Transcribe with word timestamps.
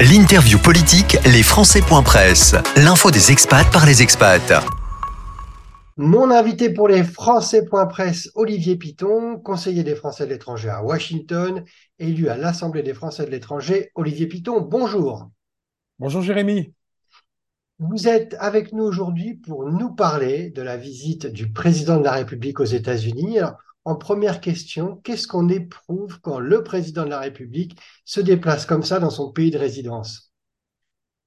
L'interview 0.00 0.60
politique, 0.60 1.16
les 1.24 1.42
Presse. 2.04 2.54
L'info 2.76 3.10
des 3.10 3.32
expats 3.32 3.68
par 3.72 3.84
les 3.84 4.00
expats. 4.00 4.64
Mon 5.96 6.30
invité 6.30 6.72
pour 6.72 6.86
les 6.86 7.02
Presse, 7.02 8.30
Olivier 8.36 8.76
Piton, 8.76 9.40
conseiller 9.40 9.82
des 9.82 9.96
Français 9.96 10.26
de 10.26 10.30
l'étranger 10.30 10.68
à 10.68 10.84
Washington, 10.84 11.64
élu 11.98 12.28
à 12.28 12.36
l'Assemblée 12.36 12.84
des 12.84 12.94
Français 12.94 13.26
de 13.26 13.30
l'étranger. 13.32 13.90
Olivier 13.96 14.28
Piton, 14.28 14.60
bonjour. 14.60 15.30
Bonjour 15.98 16.22
Jérémy. 16.22 16.72
Vous 17.80 18.06
êtes 18.06 18.36
avec 18.38 18.72
nous 18.72 18.84
aujourd'hui 18.84 19.34
pour 19.34 19.68
nous 19.68 19.92
parler 19.92 20.50
de 20.50 20.62
la 20.62 20.76
visite 20.76 21.26
du 21.26 21.50
président 21.50 21.98
de 21.98 22.04
la 22.04 22.12
République 22.12 22.60
aux 22.60 22.64
États-Unis. 22.64 23.40
En 23.88 23.96
première 23.96 24.42
question, 24.42 25.00
qu'est-ce 25.02 25.26
qu'on 25.26 25.48
éprouve 25.48 26.20
quand 26.20 26.40
le 26.40 26.62
président 26.62 27.04
de 27.06 27.08
la 27.08 27.20
République 27.20 27.80
se 28.04 28.20
déplace 28.20 28.66
comme 28.66 28.82
ça 28.82 29.00
dans 29.00 29.08
son 29.08 29.32
pays 29.32 29.50
de 29.50 29.56
résidence? 29.56 30.30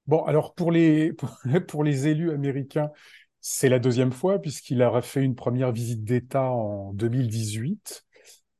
Bon, 0.06 0.22
alors 0.26 0.54
pour 0.54 0.70
les, 0.70 1.12
pour, 1.66 1.82
les 1.82 2.06
élus 2.06 2.30
américains, 2.30 2.92
c'est 3.40 3.68
la 3.68 3.80
deuxième 3.80 4.12
fois 4.12 4.38
puisqu'il 4.38 4.80
a 4.80 5.02
fait 5.02 5.24
une 5.24 5.34
première 5.34 5.72
visite 5.72 6.04
d'État 6.04 6.52
en 6.52 6.92
2018. 6.92 8.04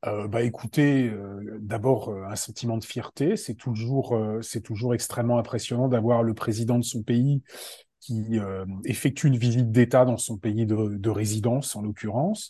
Euh, 0.07 0.27
bah 0.27 0.43
écoutez, 0.43 1.09
euh, 1.09 1.59
d'abord 1.61 2.09
euh, 2.09 2.25
un 2.25 2.34
sentiment 2.34 2.79
de 2.79 2.84
fierté, 2.84 3.37
c'est 3.37 3.55
toujours 3.55 4.19
c'est 4.41 4.62
toujours 4.62 4.95
extrêmement 4.95 5.39
impressionnant 5.39 5.87
d'avoir 5.87 6.25
le 6.25 6.34
président 6.34 6.77
de 6.77 6.84
son 6.84 7.05
pays 7.05 7.45
qui 8.01 8.41
effectue 8.84 9.29
une 9.29 9.39
visite 9.39 9.71
d'État 9.71 10.05
dans 10.05 10.17
son 10.17 10.37
pays 10.37 10.67
de 10.67 11.09
résidence 11.09 11.77
en 11.77 11.83
l'occurrence. 11.83 12.48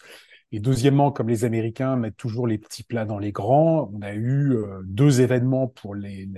Et 0.52 0.60
deuxièmement, 0.60 1.10
comme 1.10 1.28
les 1.28 1.44
Américains 1.44 1.96
mettent 1.96 2.16
toujours 2.16 2.46
les 2.46 2.58
petits 2.58 2.82
plats 2.82 3.06
dans 3.06 3.18
les 3.18 3.32
grands, 3.32 3.90
on 3.94 4.02
a 4.02 4.14
eu 4.14 4.54
deux 4.84 5.22
événements 5.22 5.66
pour 5.66 5.94
les, 5.94 6.28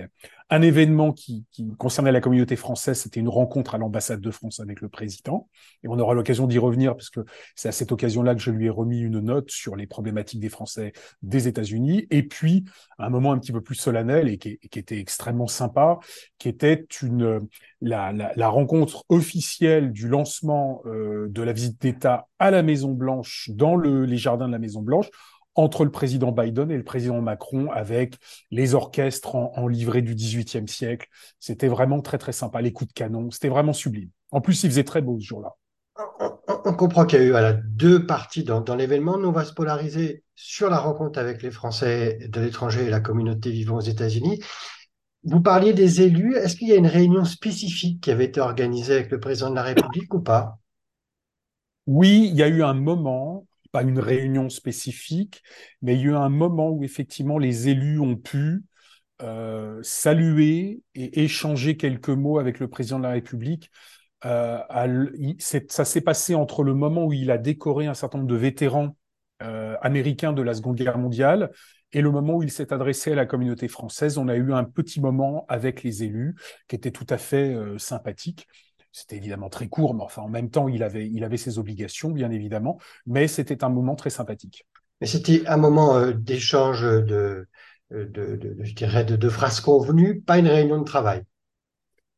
un 0.49 0.61
événement 0.61 1.11
qui, 1.11 1.45
qui, 1.51 1.67
concernait 1.77 2.11
la 2.11 2.21
communauté 2.21 2.55
française, 2.55 2.99
c'était 2.99 3.19
une 3.19 3.29
rencontre 3.29 3.73
à 3.73 3.77
l'ambassade 3.79 4.21
de 4.21 4.31
France 4.31 4.59
avec 4.59 4.79
le 4.81 4.89
président. 4.89 5.49
Et 5.83 5.87
on 5.87 5.97
aura 5.97 6.13
l'occasion 6.13 6.45
d'y 6.45 6.59
revenir 6.59 6.95
parce 6.95 7.09
que 7.09 7.21
c'est 7.55 7.67
à 7.69 7.71
cette 7.71 7.91
occasion-là 7.91 8.35
que 8.35 8.41
je 8.41 8.51
lui 8.51 8.67
ai 8.67 8.69
remis 8.69 8.99
une 8.99 9.19
note 9.19 9.49
sur 9.49 9.75
les 9.75 9.87
problématiques 9.87 10.39
des 10.39 10.49
Français 10.49 10.93
des 11.23 11.47
États-Unis. 11.47 12.05
Et 12.11 12.23
puis, 12.23 12.63
un 12.99 13.09
moment 13.09 13.31
un 13.31 13.39
petit 13.39 13.51
peu 13.51 13.61
plus 13.61 13.75
solennel 13.75 14.29
et 14.29 14.37
qui, 14.37 14.59
qui 14.59 14.77
était 14.77 14.99
extrêmement 14.99 15.47
sympa, 15.47 15.97
qui 16.37 16.47
était 16.47 16.85
une, 17.01 17.47
la, 17.81 18.11
la, 18.11 18.31
la 18.35 18.47
rencontre 18.47 19.03
officielle 19.09 19.91
du 19.91 20.07
lancement 20.07 20.81
euh, 20.85 21.27
de 21.29 21.41
la 21.41 21.53
visite 21.53 21.81
d'État 21.81 22.27
à 22.37 22.51
la 22.51 22.61
Maison-Blanche, 22.61 23.49
dans 23.53 23.75
le, 23.75 24.05
les 24.05 24.17
jardins 24.17 24.47
de 24.47 24.51
la 24.51 24.59
Maison-Blanche, 24.59 25.09
entre 25.55 25.85
le 25.85 25.91
président 25.91 26.31
Biden 26.31 26.69
et 26.69 26.77
le 26.77 26.83
président 26.83 27.21
Macron 27.21 27.71
avec 27.71 28.17
les 28.51 28.75
orchestres 28.75 29.35
en, 29.35 29.67
livrée 29.67 30.01
du 30.01 30.13
XVIIIe 30.13 30.67
siècle. 30.67 31.07
C'était 31.39 31.69
vraiment 31.69 32.01
très 32.01 32.17
très 32.17 32.33
sympa, 32.33 32.61
les 32.61 32.73
coups 32.73 32.89
de 32.89 32.93
canon, 32.93 33.31
c'était 33.31 33.49
vraiment 33.49 33.73
sublime. 33.73 34.09
En 34.31 34.41
plus, 34.41 34.63
il 34.63 34.69
faisait 34.69 34.83
très 34.83 35.01
beau 35.01 35.19
ce 35.19 35.25
jour-là. 35.25 35.55
On, 36.65 36.73
comprend 36.73 37.05
qu'il 37.05 37.19
y 37.19 37.21
a 37.21 37.25
eu 37.25 37.31
voilà, 37.31 37.53
deux 37.53 38.05
parties 38.05 38.43
dans, 38.43 38.75
l'événement. 38.75 39.17
Nous, 39.17 39.29
on 39.29 39.31
va 39.31 39.45
se 39.45 39.53
polariser 39.53 40.23
sur 40.35 40.69
la 40.69 40.77
rencontre 40.77 41.19
avec 41.19 41.41
les 41.41 41.51
Français 41.51 42.27
de 42.27 42.41
l'étranger 42.41 42.85
et 42.85 42.89
la 42.89 42.99
communauté 42.99 43.49
vivant 43.49 43.77
aux 43.77 43.81
États-Unis. 43.81 44.41
Vous 45.23 45.41
parliez 45.41 45.73
des 45.73 46.01
élus. 46.01 46.35
Est-ce 46.35 46.57
qu'il 46.57 46.67
y 46.67 46.73
a 46.73 46.75
une 46.75 46.87
réunion 46.87 47.23
spécifique 47.23 48.01
qui 48.01 48.11
avait 48.11 48.25
été 48.25 48.41
organisée 48.41 48.93
avec 48.93 49.11
le 49.11 49.19
président 49.19 49.49
de 49.49 49.55
la 49.55 49.63
République 49.63 50.13
ou 50.13 50.19
pas? 50.19 50.57
Oui, 51.87 52.29
il 52.29 52.35
y 52.35 52.43
a 52.43 52.47
eu 52.47 52.61
un 52.61 52.73
moment 52.73 53.45
pas 53.75 53.83
une 53.83 53.99
réunion 53.99 54.47
spécifique, 54.47 55.43
mais 55.81 55.95
il 55.95 55.99
y 55.99 56.03
a 56.03 56.05
eu 56.05 56.15
un 56.15 56.29
moment 56.29 56.69
où 56.69 56.85
effectivement 56.85 57.37
les 57.37 57.67
élus 57.67 57.99
ont 57.99 58.15
pu 58.15 58.63
euh, 59.21 59.79
saluer 59.83 60.81
et 60.93 61.25
échanger 61.25 61.75
quelques 61.75 62.07
mots 62.07 62.39
avec 62.39 62.61
le 62.61 62.69
président 62.69 62.99
de 62.99 63.03
la 63.03 63.09
République. 63.09 63.69
Euh, 64.23 64.59
ça 65.39 65.83
s'est 65.83 65.99
passé 65.99 66.35
entre 66.35 66.63
le 66.63 66.73
moment 66.73 67.03
où 67.03 67.11
il 67.11 67.29
a 67.29 67.37
décoré 67.37 67.85
un 67.85 67.93
certain 67.93 68.19
nombre 68.19 68.29
de 68.29 68.37
vétérans 68.37 68.95
euh, 69.43 69.75
américains 69.81 70.31
de 70.31 70.41
la 70.41 70.53
Seconde 70.53 70.77
Guerre 70.77 70.97
mondiale 70.97 71.51
et 71.91 71.99
le 71.99 72.11
moment 72.11 72.35
où 72.35 72.43
il 72.43 72.51
s'est 72.51 72.71
adressé 72.71 73.11
à 73.11 73.15
la 73.15 73.25
communauté 73.25 73.67
française. 73.67 74.17
On 74.17 74.29
a 74.29 74.37
eu 74.37 74.53
un 74.53 74.63
petit 74.63 75.01
moment 75.01 75.43
avec 75.49 75.83
les 75.83 76.01
élus 76.01 76.33
qui 76.69 76.77
était 76.77 76.91
tout 76.91 77.07
à 77.09 77.17
fait 77.17 77.53
sympathique. 77.77 78.47
C'était 78.97 79.17
évidemment 79.17 79.49
très 79.49 79.67
court, 79.67 79.93
mais 79.93 80.03
enfin 80.03 80.21
en 80.21 80.29
même 80.29 80.49
temps, 80.49 80.69
il 80.69 80.81
avait, 80.81 81.05
il 81.05 81.25
avait 81.25 81.35
ses 81.35 81.59
obligations, 81.59 82.11
bien 82.11 82.31
évidemment, 82.31 82.79
mais 83.05 83.27
c'était 83.27 83.65
un 83.65 83.69
moment 83.69 83.95
très 83.95 84.09
sympathique. 84.09 84.65
Mais 85.01 85.07
c'était 85.07 85.45
un 85.47 85.57
moment 85.57 85.97
euh, 85.97 86.13
d'échange 86.13 86.83
de, 86.83 87.45
de, 87.91 88.05
de, 88.05 88.55
je 88.61 88.73
dirais, 88.73 89.03
de, 89.03 89.17
de 89.17 89.29
phrases 89.29 89.59
convenues, 89.59 90.21
pas 90.21 90.37
une 90.37 90.47
réunion 90.47 90.77
de 90.79 90.85
travail. 90.85 91.23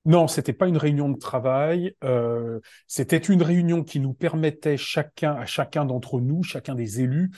Non, 0.05 0.27
c'était 0.27 0.53
pas 0.53 0.67
une 0.67 0.77
réunion 0.77 1.09
de 1.09 1.17
travail. 1.17 1.95
Euh, 2.03 2.59
c'était 2.85 3.17
une 3.17 3.41
réunion 3.41 3.83
qui 3.83 3.99
nous 3.99 4.13
permettait 4.13 4.77
chacun, 4.77 5.33
à 5.33 5.47
chacun 5.47 5.83
d'entre 5.83 6.21
nous, 6.21 6.43
chacun 6.43 6.75
des 6.75 7.01
élus, 7.01 7.31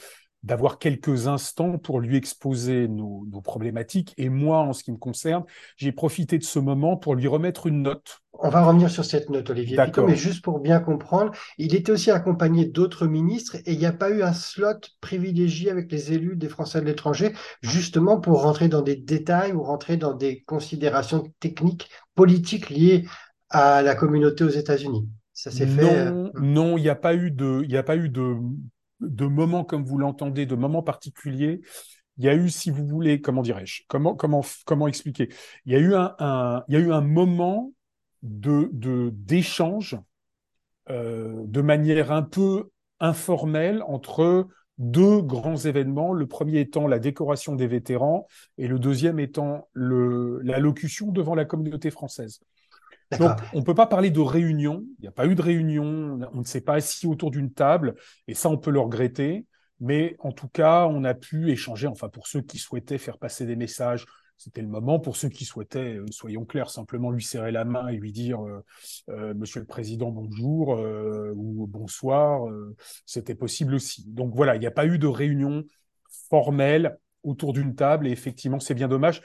d'avoir 0.43 0.79
quelques 0.79 1.27
instants 1.27 1.77
pour 1.77 1.99
lui 1.99 2.15
exposer 2.15 2.87
nos, 2.87 3.25
problématiques. 3.43 4.13
Et 4.17 4.29
moi, 4.29 4.59
en 4.59 4.73
ce 4.73 4.83
qui 4.83 4.91
me 4.91 4.97
concerne, 4.97 5.43
j'ai 5.77 5.91
profité 5.91 6.37
de 6.37 6.43
ce 6.43 6.59
moment 6.59 6.97
pour 6.97 7.15
lui 7.15 7.27
remettre 7.27 7.67
une 7.67 7.81
note. 7.81 8.19
On 8.33 8.49
va 8.49 8.63
revenir 8.63 8.89
sur 8.89 9.03
cette 9.03 9.29
note, 9.29 9.49
Olivier 9.49 9.77
mais 10.05 10.15
juste 10.15 10.43
pour 10.43 10.59
bien 10.59 10.79
comprendre, 10.79 11.31
il 11.57 11.75
était 11.75 11.91
aussi 11.91 12.09
accompagné 12.11 12.65
d'autres 12.65 13.07
ministres 13.07 13.57
et 13.65 13.73
il 13.73 13.79
n'y 13.79 13.85
a 13.85 13.91
pas 13.91 14.09
eu 14.09 14.23
un 14.23 14.33
slot 14.33 14.79
privilégié 15.01 15.71
avec 15.71 15.91
les 15.91 16.13
élus 16.13 16.37
des 16.37 16.47
Français 16.47 16.79
de 16.79 16.85
l'étranger, 16.85 17.33
justement 17.61 18.19
pour 18.19 18.41
rentrer 18.41 18.69
dans 18.69 18.81
des 18.81 18.95
détails 18.95 19.51
ou 19.51 19.63
rentrer 19.63 19.97
dans 19.97 20.13
des 20.13 20.41
considérations 20.43 21.33
techniques, 21.39 21.89
politiques 22.15 22.69
liées 22.69 23.05
à 23.49 23.81
la 23.81 23.95
communauté 23.95 24.43
aux 24.43 24.49
États-Unis. 24.49 25.09
Ça 25.33 25.51
s'est 25.51 25.67
fait. 25.67 26.07
Euh, 26.07 26.29
non, 26.35 26.77
il 26.77 26.81
n'y 26.81 26.89
a 26.89 26.95
pas 26.95 27.15
eu 27.15 27.31
de, 27.31 27.61
il 27.63 27.69
n'y 27.69 27.77
a 27.77 27.83
pas 27.83 27.95
eu 27.95 28.09
de 28.09 28.35
de 28.99 29.25
moments 29.25 29.63
comme 29.63 29.83
vous 29.83 29.97
l'entendez, 29.97 30.45
de 30.45 30.55
moments 30.55 30.83
particuliers, 30.83 31.61
il 32.17 32.25
y 32.25 32.29
a 32.29 32.35
eu, 32.35 32.49
si 32.49 32.69
vous 32.69 32.85
voulez, 32.85 33.21
comment 33.21 33.41
dirais-je, 33.41 33.83
comment, 33.87 34.13
comment, 34.13 34.43
comment 34.65 34.87
expliquer? 34.87 35.29
Il 35.65 35.71
y 35.71 35.75
a 35.75 35.79
eu 35.79 35.95
un, 35.95 36.63
il 36.67 36.73
y 36.73 36.77
a 36.77 36.79
eu 36.79 36.91
un 36.91 37.01
moment 37.01 37.71
de, 38.23 38.69
d'échange 39.13 39.97
euh, 40.89 41.43
de 41.45 41.61
manière 41.61 42.11
un 42.11 42.23
peu 42.23 42.69
informelle 42.99 43.83
entre 43.87 44.47
deux 44.77 45.21
grands 45.21 45.57
événements, 45.57 46.13
le 46.13 46.25
premier 46.25 46.59
étant 46.59 46.87
la 46.87 46.99
décoration 46.99 47.55
des 47.55 47.67
vétérans 47.67 48.27
et 48.57 48.67
le 48.67 48.79
deuxième 48.79 49.19
étant 49.19 49.69
le, 49.73 50.39
l'allocution 50.41 51.11
devant 51.11 51.35
la 51.35 51.45
communauté 51.45 51.91
française. 51.91 52.39
Donc, 53.17 53.31
on 53.53 53.59
ne 53.59 53.63
peut 53.63 53.75
pas 53.75 53.87
parler 53.87 54.11
de 54.11 54.19
réunion. 54.19 54.85
Il 54.99 55.01
n'y 55.01 55.07
a 55.07 55.11
pas 55.11 55.25
eu 55.25 55.35
de 55.35 55.41
réunion. 55.41 56.19
On 56.33 56.39
ne 56.39 56.43
s'est 56.43 56.61
pas 56.61 56.75
assis 56.75 57.07
autour 57.07 57.31
d'une 57.31 57.51
table. 57.51 57.95
Et 58.27 58.33
ça, 58.33 58.49
on 58.49 58.57
peut 58.57 58.71
le 58.71 58.79
regretter. 58.79 59.45
Mais 59.79 60.15
en 60.19 60.31
tout 60.31 60.49
cas, 60.49 60.85
on 60.87 61.03
a 61.03 61.13
pu 61.13 61.51
échanger. 61.51 61.87
Enfin, 61.87 62.09
pour 62.09 62.27
ceux 62.27 62.41
qui 62.41 62.57
souhaitaient 62.57 62.97
faire 62.97 63.17
passer 63.17 63.45
des 63.45 63.55
messages, 63.55 64.05
c'était 64.39 64.61
le 64.61 64.67
moment. 64.67 64.99
Pour 64.99 65.17
ceux 65.17 65.29
qui 65.29 65.45
souhaitaient, 65.45 65.97
euh, 65.97 66.05
soyons 66.11 66.45
clairs, 66.45 66.69
simplement 66.69 67.11
lui 67.11 67.23
serrer 67.23 67.51
la 67.51 67.65
main 67.65 67.87
et 67.89 67.97
lui 67.97 68.11
dire 68.11 68.45
euh, 68.45 68.63
euh, 69.09 69.33
Monsieur 69.33 69.59
le 69.59 69.65
Président, 69.65 70.11
bonjour 70.11 70.79
ou 71.35 71.67
bonsoir, 71.67 72.49
c'était 73.05 73.35
possible 73.35 73.75
aussi. 73.75 74.05
Donc 74.07 74.33
voilà, 74.33 74.55
il 74.55 74.59
n'y 74.59 74.67
a 74.67 74.71
pas 74.71 74.85
eu 74.85 74.97
de 74.97 75.07
réunion 75.07 75.63
formelle 76.29 76.97
autour 77.23 77.53
d'une 77.53 77.75
table. 77.75 78.07
Et 78.07 78.11
effectivement, 78.11 78.59
c'est 78.59 78.73
bien 78.73 78.87
dommage. 78.87 79.21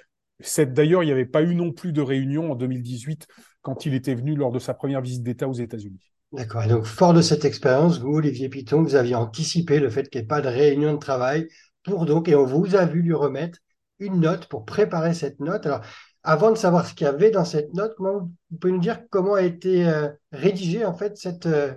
D'ailleurs, 0.59 1.05
il 1.05 1.06
n'y 1.06 1.12
avait 1.12 1.27
pas 1.27 1.43
eu 1.43 1.55
non 1.55 1.72
plus 1.72 1.93
de 1.93 2.01
réunion 2.01 2.51
en 2.51 2.55
2018 2.56 3.28
quand 3.64 3.86
il 3.86 3.94
était 3.94 4.14
venu 4.14 4.36
lors 4.36 4.52
de 4.52 4.58
sa 4.58 4.75
première 4.75 5.00
visite 5.00 5.22
d'État 5.22 5.48
aux 5.48 5.54
États-Unis. 5.54 5.98
D'accord. 6.32 6.66
Donc, 6.66 6.84
fort 6.84 7.14
de 7.14 7.22
cette 7.22 7.44
expérience, 7.44 7.98
vous, 7.98 8.14
Olivier 8.14 8.48
Piton, 8.48 8.82
vous 8.82 8.94
aviez 8.94 9.14
anticipé 9.14 9.80
le 9.80 9.88
fait 9.88 10.08
qu'il 10.08 10.20
n'y 10.20 10.25
ait 10.25 10.28
pas 10.28 10.42
de 10.42 10.48
réunion 10.48 10.92
de 10.92 10.98
travail 10.98 11.48
pour 11.82 12.04
donc, 12.04 12.28
et 12.28 12.34
on 12.34 12.44
vous 12.44 12.76
a 12.76 12.84
vu 12.84 13.03
lui 13.03 13.14
remettre 13.14 13.58
une 13.98 14.20
note 14.20 14.47
pour 14.47 14.64
préparer 14.64 15.14
cette 15.14 15.41
note. 15.41 15.64
Alors, 15.64 15.80
avant 16.22 16.50
de 16.50 16.56
savoir 16.56 16.86
ce 16.86 16.94
qu'il 16.94 17.06
y 17.06 17.08
avait 17.08 17.30
dans 17.30 17.44
cette 17.44 17.72
note, 17.72 17.94
comment, 17.97 18.30
vous 18.50 18.59
pouvez 18.59 18.72
nous 18.72 18.80
dire 18.80 19.00
comment 19.10 19.34
a 19.34 19.42
été 19.42 19.89
euh, 19.89 20.09
rédigée 20.30 20.84
en 20.84 20.94
fait 20.94 21.16
cette, 21.16 21.47
euh, 21.47 21.72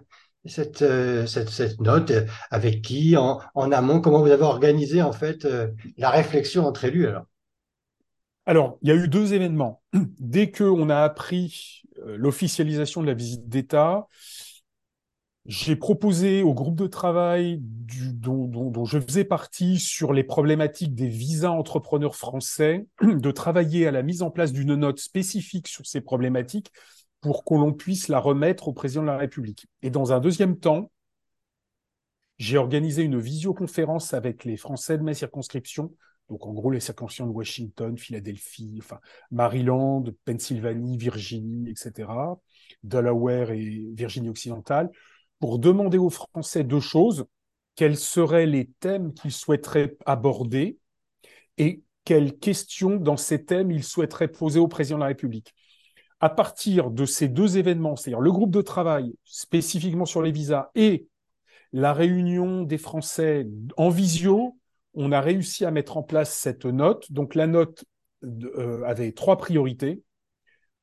cette, 0.46 0.82
euh, 0.82 1.26
cette, 1.26 1.50
cette, 1.50 1.80
note, 1.80 2.12
avec 2.52 2.82
qui, 2.82 3.16
en, 3.16 3.40
en, 3.56 3.72
amont, 3.72 4.02
comment 4.02 4.22
vous 4.22 4.32
avez 4.32 4.44
organisé 4.44 5.02
en 5.02 5.14
fait 5.14 5.48
la 5.98 6.10
réflexion 6.10 6.66
entre 6.66 6.86
élus 6.86 7.08
alors? 7.08 7.26
Alors, 8.48 8.80
il 8.82 8.88
y 8.88 8.92
a 8.94 8.96
eu 8.96 9.10
deux 9.10 9.34
événements. 9.34 9.84
Dès 10.20 10.52
qu'on 10.52 10.90
a 10.90 11.02
appris 11.02 11.84
euh, 12.00 12.16
l'officialisation 12.18 13.02
de 13.02 13.08
la 13.08 13.14
visite 13.14 13.50
d'État, 13.50 14.08
j'ai 15.46 15.76
proposé 15.76 16.44
au 16.44 16.54
groupe 16.54 16.78
de 16.78 16.88
travail 16.88 17.60
dont, 17.62 18.86
je 18.86 19.00
faisais 19.02 19.26
partie 19.26 19.80
sur 19.80 20.14
les 20.14 20.24
problématiques 20.24 20.96
des 20.96 21.10
visas 21.10 21.52
entrepreneurs 21.52 22.16
français 22.16 22.88
de 23.02 23.32
travailler 23.32 23.86
à 23.86 23.92
la 23.92 24.02
mise 24.02 24.22
en 24.22 24.32
place 24.32 24.54
d'une 24.54 24.76
note 24.76 25.00
spécifique 25.00 25.68
sur 25.68 25.86
ces 25.86 26.00
problématiques 26.00 26.72
pour 27.20 27.44
qu'on 27.44 27.74
puisse 27.74 28.08
la 28.08 28.20
remettre 28.20 28.70
au 28.70 28.74
président 28.74 29.02
de 29.02 29.08
la 29.08 29.18
République. 29.18 29.68
Et 29.82 29.90
dans 29.90 30.14
un 30.14 30.22
deuxième 30.22 30.58
temps, 30.58 30.90
j'ai 32.38 32.58
organisé 32.58 33.04
une 33.04 33.20
visioconférence 33.20 34.14
avec 34.14 34.46
les 34.46 34.56
Français 34.56 34.98
de 34.98 35.04
ma 35.04 35.14
circonscription 35.14 35.92
Donc 36.30 36.46
en 36.46 36.54
gros 36.54 36.72
les 36.72 36.80
circonscriptions 36.80 37.28
de 37.28 37.32
Washington, 37.32 37.98
Philadelphie, 37.98 38.76
enfin 38.80 39.00
Maryland, 39.32 40.04
Pennsylvanie, 40.26 40.98
Virginie, 40.98 41.70
etc., 41.70 42.10
Delaware 42.84 43.52
et 43.52 43.86
Virginie 43.94 44.30
occidentale, 44.30 44.90
pour 45.40 45.60
demander 45.60 45.98
aux 45.98 46.10
Français 46.10 46.64
deux 46.64 46.80
choses 46.80 47.26
quels 47.76 47.98
seraient 47.98 48.48
les 48.48 48.70
thèmes 48.80 49.14
qu'ils 49.14 49.32
souhaiteraient 49.32 49.96
aborder 50.06 50.80
et 51.58 51.84
quelles 52.04 52.38
questions 52.38 52.98
dans 52.98 53.18
ces 53.18 53.46
thèmes 53.46 53.72
ils 53.72 53.84
souhaiteraient 53.84 54.28
poser 54.28 54.60
au 54.60 54.68
président 54.68 54.98
de 54.98 55.02
la 55.02 55.08
République. 55.08 55.54
À 56.20 56.30
partir 56.30 56.90
de 56.90 57.06
ces 57.06 57.28
deux 57.28 57.58
événements, 57.58 57.96
c'est-à-dire 57.96 58.22
le 58.22 58.32
groupe 58.32 58.52
de 58.52 58.62
travail 58.62 59.14
spécifiquement 59.24 60.06
sur 60.06 60.22
les 60.22 60.32
visas 60.32 60.72
et 60.74 61.08
la 61.74 61.94
réunion 61.94 62.64
des 62.64 62.78
Français 62.78 63.48
en 63.76 63.90
visio, 63.90 64.57
on 64.98 65.12
a 65.12 65.22
réussi 65.22 65.64
à 65.64 65.72
mettre 65.72 65.96
en 65.96 66.04
place 66.04 66.34
cette 66.34 66.66
note. 66.66 67.12
Donc 67.12 67.36
la 67.36 67.48
note 67.48 67.86
euh, 68.24 68.84
avait 68.84 69.12
trois 69.12 69.38
priorités. 69.38 70.02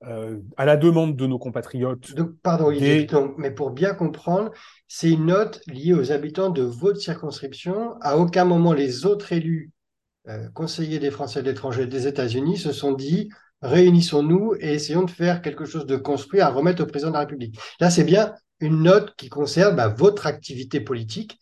Euh, 0.06 0.38
à 0.58 0.66
la 0.66 0.76
demande 0.76 1.16
de 1.16 1.26
nos 1.26 1.38
compatriotes. 1.38 2.14
pardon, 2.42 2.70
mais 3.38 3.50
pour 3.50 3.70
bien 3.70 3.94
comprendre, 3.94 4.50
c'est 4.86 5.10
une 5.10 5.26
note 5.26 5.62
liée 5.66 5.94
aux 5.94 6.12
habitants 6.12 6.50
de 6.50 6.62
votre 6.62 7.00
circonscription. 7.00 7.94
À 8.02 8.18
aucun 8.18 8.44
moment 8.44 8.74
les 8.74 9.06
autres 9.06 9.32
élus, 9.32 9.72
euh, 10.28 10.48
conseillers 10.52 10.98
des 10.98 11.10
Français 11.10 11.40
de 11.40 11.48
l'étranger 11.48 11.86
des 11.86 12.06
États-Unis, 12.06 12.58
se 12.58 12.70
sont 12.70 12.92
dit 12.92 13.30
réunissons-nous 13.62 14.54
et 14.60 14.74
essayons 14.74 15.04
de 15.04 15.10
faire 15.10 15.40
quelque 15.40 15.64
chose 15.64 15.86
de 15.86 15.96
construit 15.96 16.40
à 16.40 16.50
remettre 16.50 16.82
au 16.82 16.86
président 16.86 17.10
de 17.10 17.14
la 17.14 17.20
République. 17.20 17.58
Là, 17.80 17.88
c'est 17.88 18.04
bien 18.04 18.34
une 18.60 18.82
note 18.82 19.14
qui 19.16 19.30
concerne 19.30 19.74
bah, 19.74 19.88
votre 19.88 20.26
activité 20.26 20.80
politique 20.80 21.38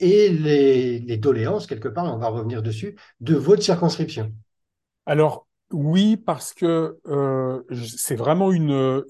et 0.00 0.28
les, 0.30 1.16
doléances, 1.16 1.66
quelque 1.66 1.88
part, 1.88 2.12
on 2.12 2.18
va 2.18 2.28
revenir 2.28 2.62
dessus, 2.62 2.96
de 3.20 3.34
votre 3.34 3.62
circonscription. 3.62 4.32
Alors, 5.06 5.46
oui, 5.70 6.16
parce 6.16 6.54
que 6.54 6.98
euh, 7.06 7.62
c'est 7.98 8.16
vraiment 8.16 8.52
une 8.52 9.04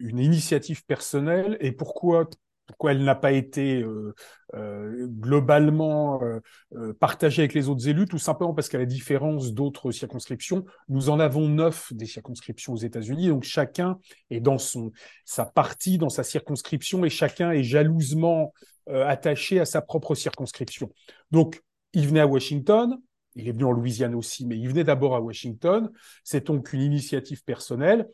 initiative 0.00 0.84
personnelle. 0.84 1.56
Et 1.60 1.72
pourquoi 1.72 2.28
pourquoi 2.68 2.92
elle 2.92 3.02
n'a 3.02 3.14
pas 3.14 3.32
été 3.32 3.82
euh, 3.82 4.14
euh, 4.54 5.06
globalement 5.08 6.20
euh, 6.22 6.92
partagée 7.00 7.42
avec 7.42 7.54
les 7.54 7.68
autres 7.68 7.88
élus? 7.88 8.06
Tout 8.06 8.18
simplement 8.18 8.54
parce 8.54 8.68
qu'à 8.68 8.78
la 8.78 8.84
différence 8.84 9.54
d'autres 9.54 9.90
circonscriptions, 9.90 10.64
nous 10.88 11.08
en 11.08 11.18
avons 11.18 11.48
neuf 11.48 11.92
des 11.94 12.06
circonscriptions 12.06 12.74
aux 12.74 12.78
États-Unis, 12.78 13.28
donc 13.28 13.42
chacun 13.42 13.98
est 14.30 14.40
dans 14.40 14.58
son 14.58 14.92
sa 15.24 15.46
partie, 15.46 15.96
dans 15.96 16.10
sa 16.10 16.22
circonscription, 16.22 17.04
et 17.04 17.10
chacun 17.10 17.50
est 17.50 17.64
jalousement 17.64 18.52
attaché 18.86 19.60
à 19.60 19.66
sa 19.66 19.82
propre 19.82 20.14
circonscription. 20.14 20.90
Donc, 21.30 21.60
il 21.92 22.06
venait 22.06 22.20
à 22.20 22.26
Washington, 22.26 22.98
il 23.34 23.48
est 23.48 23.52
venu 23.52 23.64
en 23.64 23.72
Louisiane 23.72 24.14
aussi, 24.14 24.46
mais 24.46 24.58
il 24.58 24.68
venait 24.68 24.84
d'abord 24.84 25.14
à 25.14 25.20
Washington. 25.20 25.90
C'est 26.24 26.46
donc 26.46 26.72
une 26.72 26.80
initiative 26.80 27.44
personnelle. 27.44 28.08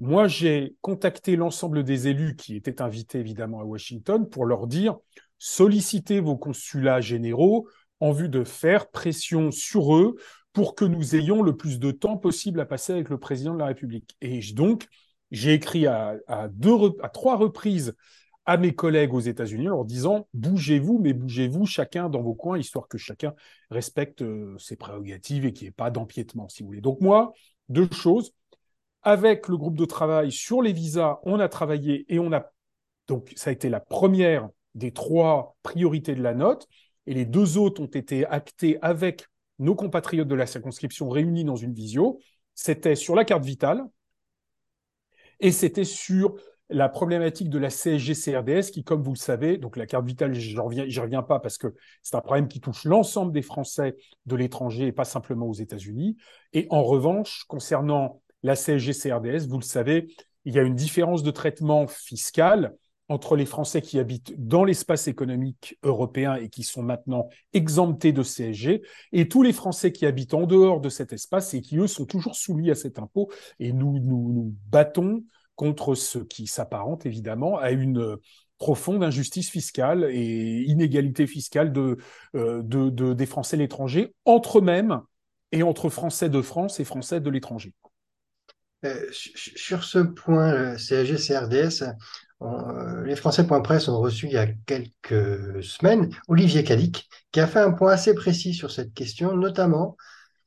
Moi, 0.00 0.28
j'ai 0.28 0.76
contacté 0.80 1.34
l'ensemble 1.34 1.82
des 1.82 2.06
élus 2.06 2.36
qui 2.36 2.54
étaient 2.54 2.82
invités 2.82 3.18
évidemment 3.18 3.60
à 3.60 3.64
Washington 3.64 4.28
pour 4.28 4.44
leur 4.44 4.68
dire 4.68 4.96
sollicitez 5.38 6.20
vos 6.20 6.36
consulats 6.36 7.00
généraux 7.00 7.68
en 8.00 8.12
vue 8.12 8.28
de 8.28 8.44
faire 8.44 8.90
pression 8.90 9.50
sur 9.50 9.96
eux 9.96 10.14
pour 10.52 10.76
que 10.76 10.84
nous 10.84 11.16
ayons 11.16 11.42
le 11.42 11.56
plus 11.56 11.80
de 11.80 11.90
temps 11.90 12.16
possible 12.16 12.60
à 12.60 12.66
passer 12.66 12.92
avec 12.92 13.08
le 13.08 13.18
président 13.18 13.54
de 13.54 13.58
la 13.58 13.66
République. 13.66 14.16
Et 14.20 14.40
donc, 14.54 14.86
j'ai 15.30 15.54
écrit 15.54 15.86
à, 15.86 16.16
deux, 16.52 16.74
à 17.02 17.08
trois 17.08 17.36
reprises 17.36 17.94
à 18.46 18.56
mes 18.56 18.74
collègues 18.74 19.14
aux 19.14 19.20
États-Unis 19.20 19.68
en 19.68 19.72
leur 19.72 19.84
disant 19.84 20.28
bougez-vous, 20.32 21.00
mais 21.00 21.12
bougez-vous 21.12 21.66
chacun 21.66 22.08
dans 22.08 22.22
vos 22.22 22.34
coins, 22.34 22.56
histoire 22.56 22.88
que 22.88 22.98
chacun 22.98 23.34
respecte 23.70 24.22
euh, 24.22 24.56
ses 24.58 24.76
prérogatives 24.76 25.44
et 25.44 25.52
qu'il 25.52 25.66
n'y 25.66 25.68
ait 25.68 25.72
pas 25.72 25.90
d'empiètement, 25.90 26.48
si 26.48 26.62
vous 26.62 26.68
voulez. 26.68 26.80
Donc 26.80 27.00
moi, 27.00 27.32
deux 27.68 27.88
choses 27.92 28.32
avec 29.02 29.48
le 29.48 29.56
groupe 29.56 29.76
de 29.76 29.84
travail 29.84 30.32
sur 30.32 30.62
les 30.62 30.72
visas, 30.72 31.20
on 31.22 31.40
a 31.40 31.48
travaillé 31.48 32.04
et 32.12 32.18
on 32.18 32.32
a 32.32 32.50
donc 33.06 33.32
ça 33.36 33.50
a 33.50 33.52
été 33.52 33.68
la 33.68 33.80
première 33.80 34.48
des 34.74 34.92
trois 34.92 35.56
priorités 35.62 36.14
de 36.14 36.22
la 36.22 36.34
note 36.34 36.68
et 37.06 37.14
les 37.14 37.24
deux 37.24 37.56
autres 37.56 37.82
ont 37.82 37.86
été 37.86 38.26
actées 38.26 38.78
avec 38.82 39.26
nos 39.58 39.74
compatriotes 39.74 40.28
de 40.28 40.34
la 40.34 40.46
circonscription 40.46 41.08
réunis 41.08 41.44
dans 41.44 41.56
une 41.56 41.72
visio. 41.72 42.20
C'était 42.54 42.94
sur 42.94 43.14
la 43.14 43.24
carte 43.24 43.44
vitale 43.44 43.82
et 45.40 45.52
c'était 45.52 45.84
sur 45.84 46.34
la 46.70 46.88
problématique 46.88 47.48
de 47.48 47.58
la 47.58 47.70
CSG-CRDS 47.70 48.70
qui, 48.70 48.84
comme 48.84 49.02
vous 49.02 49.14
le 49.14 49.18
savez, 49.18 49.56
donc 49.56 49.76
la 49.76 49.86
carte 49.86 50.04
vitale, 50.04 50.34
j'y 50.34 50.58
reviens, 50.58 50.84
reviens 51.00 51.22
pas 51.22 51.40
parce 51.40 51.56
que 51.56 51.74
c'est 52.02 52.16
un 52.16 52.20
problème 52.20 52.46
qui 52.46 52.60
touche 52.60 52.84
l'ensemble 52.84 53.32
des 53.32 53.42
Français 53.42 53.96
de 54.26 54.36
l'étranger 54.36 54.88
et 54.88 54.92
pas 54.92 55.06
simplement 55.06 55.46
aux 55.46 55.54
États-Unis. 55.54 56.18
Et 56.52 56.66
en 56.68 56.82
revanche, 56.82 57.44
concernant 57.48 58.20
la 58.42 58.54
CSG-CRDS, 58.54 59.46
vous 59.48 59.58
le 59.58 59.64
savez, 59.64 60.14
il 60.44 60.54
y 60.54 60.58
a 60.58 60.62
une 60.62 60.74
différence 60.74 61.22
de 61.22 61.30
traitement 61.30 61.86
fiscal 61.86 62.74
entre 63.08 63.36
les 63.36 63.46
Français 63.46 63.80
qui 63.80 63.98
habitent 63.98 64.34
dans 64.36 64.64
l'espace 64.64 65.08
économique 65.08 65.78
européen 65.82 66.34
et 66.34 66.48
qui 66.48 66.62
sont 66.62 66.82
maintenant 66.82 67.28
exemptés 67.52 68.12
de 68.12 68.22
CSG, 68.22 68.82
et 69.12 69.28
tous 69.28 69.42
les 69.42 69.52
Français 69.52 69.92
qui 69.92 70.06
habitent 70.06 70.34
en 70.34 70.46
dehors 70.46 70.80
de 70.80 70.88
cet 70.88 71.12
espace 71.12 71.54
et 71.54 71.60
qui, 71.60 71.78
eux, 71.78 71.86
sont 71.86 72.04
toujours 72.04 72.36
soumis 72.36 72.70
à 72.70 72.74
cet 72.74 72.98
impôt. 72.98 73.30
Et 73.58 73.72
nous 73.72 73.98
nous, 73.98 74.54
battons 74.70 75.24
contre 75.56 75.94
ce 75.94 76.18
qui 76.18 76.46
s'apparente 76.46 77.06
évidemment 77.06 77.58
à 77.58 77.70
une 77.70 78.16
profonde 78.58 79.02
injustice 79.02 79.50
fiscale 79.50 80.08
et 80.10 80.62
inégalité 80.66 81.26
fiscale 81.26 81.72
euh, 81.76 82.62
de, 82.62 82.90
de 82.90 83.14
des 83.14 83.26
Français 83.26 83.56
de 83.56 83.62
l'étranger 83.62 84.12
entre 84.24 84.58
eux-mêmes 84.58 85.00
et 85.52 85.62
entre 85.62 85.88
Français 85.88 86.28
de 86.28 86.42
France 86.42 86.78
et 86.80 86.84
Français 86.84 87.20
de 87.20 87.30
l'étranger. 87.30 87.72
Euh, 88.84 89.06
sur 89.12 89.82
ce 89.82 89.98
point, 89.98 90.76
CAG, 90.76 91.16
CRDS, 91.16 91.84
euh, 92.42 93.04
les 93.04 93.16
Français.press 93.16 93.88
ont 93.88 94.00
reçu 94.00 94.26
il 94.26 94.32
y 94.32 94.38
a 94.38 94.46
quelques 94.66 95.62
semaines 95.64 96.10
Olivier 96.28 96.62
Cadic, 96.62 97.08
qui 97.32 97.40
a 97.40 97.48
fait 97.48 97.58
un 97.58 97.72
point 97.72 97.92
assez 97.92 98.14
précis 98.14 98.54
sur 98.54 98.70
cette 98.70 98.94
question, 98.94 99.36
notamment 99.36 99.96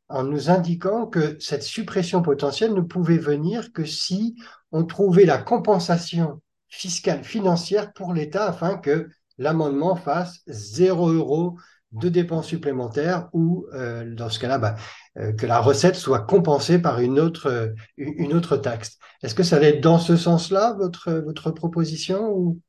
en 0.07 0.23
nous 0.23 0.49
indiquant 0.49 1.07
que 1.07 1.37
cette 1.39 1.63
suppression 1.63 2.21
potentielle 2.21 2.73
ne 2.73 2.81
pouvait 2.81 3.17
venir 3.17 3.73
que 3.73 3.85
si 3.85 4.35
on 4.71 4.85
trouvait 4.85 5.25
la 5.25 5.37
compensation 5.37 6.41
fiscale 6.69 7.23
financière 7.23 7.91
pour 7.93 8.13
l'État 8.13 8.47
afin 8.47 8.77
que 8.77 9.09
l'amendement 9.37 9.95
fasse 9.95 10.41
0 10.47 11.09
euros 11.09 11.57
de 11.91 12.09
dépenses 12.09 12.47
supplémentaires 12.47 13.29
ou, 13.33 13.65
euh, 13.73 14.15
dans 14.15 14.29
ce 14.29 14.39
cas-là, 14.39 14.57
bah, 14.57 14.75
euh, 15.17 15.33
que 15.33 15.45
la 15.45 15.59
recette 15.59 15.95
soit 15.95 16.21
compensée 16.21 16.79
par 16.79 16.99
une 16.99 17.19
autre, 17.19 17.47
euh, 17.47 17.67
une 17.97 18.33
autre 18.33 18.57
taxe. 18.57 18.97
Est-ce 19.23 19.35
que 19.35 19.43
ça 19.43 19.59
va 19.59 19.67
être 19.67 19.81
dans 19.81 19.99
ce 19.99 20.15
sens-là, 20.15 20.73
votre, 20.79 21.11
votre 21.11 21.51
proposition, 21.51 22.29
ou, 22.29 22.59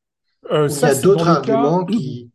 euh, 0.51 0.69
il 0.69 0.81
y 0.81 0.85
a 0.85 0.95
d'autres 1.01 1.29
arguments 1.29 1.85
qui... 1.85 2.31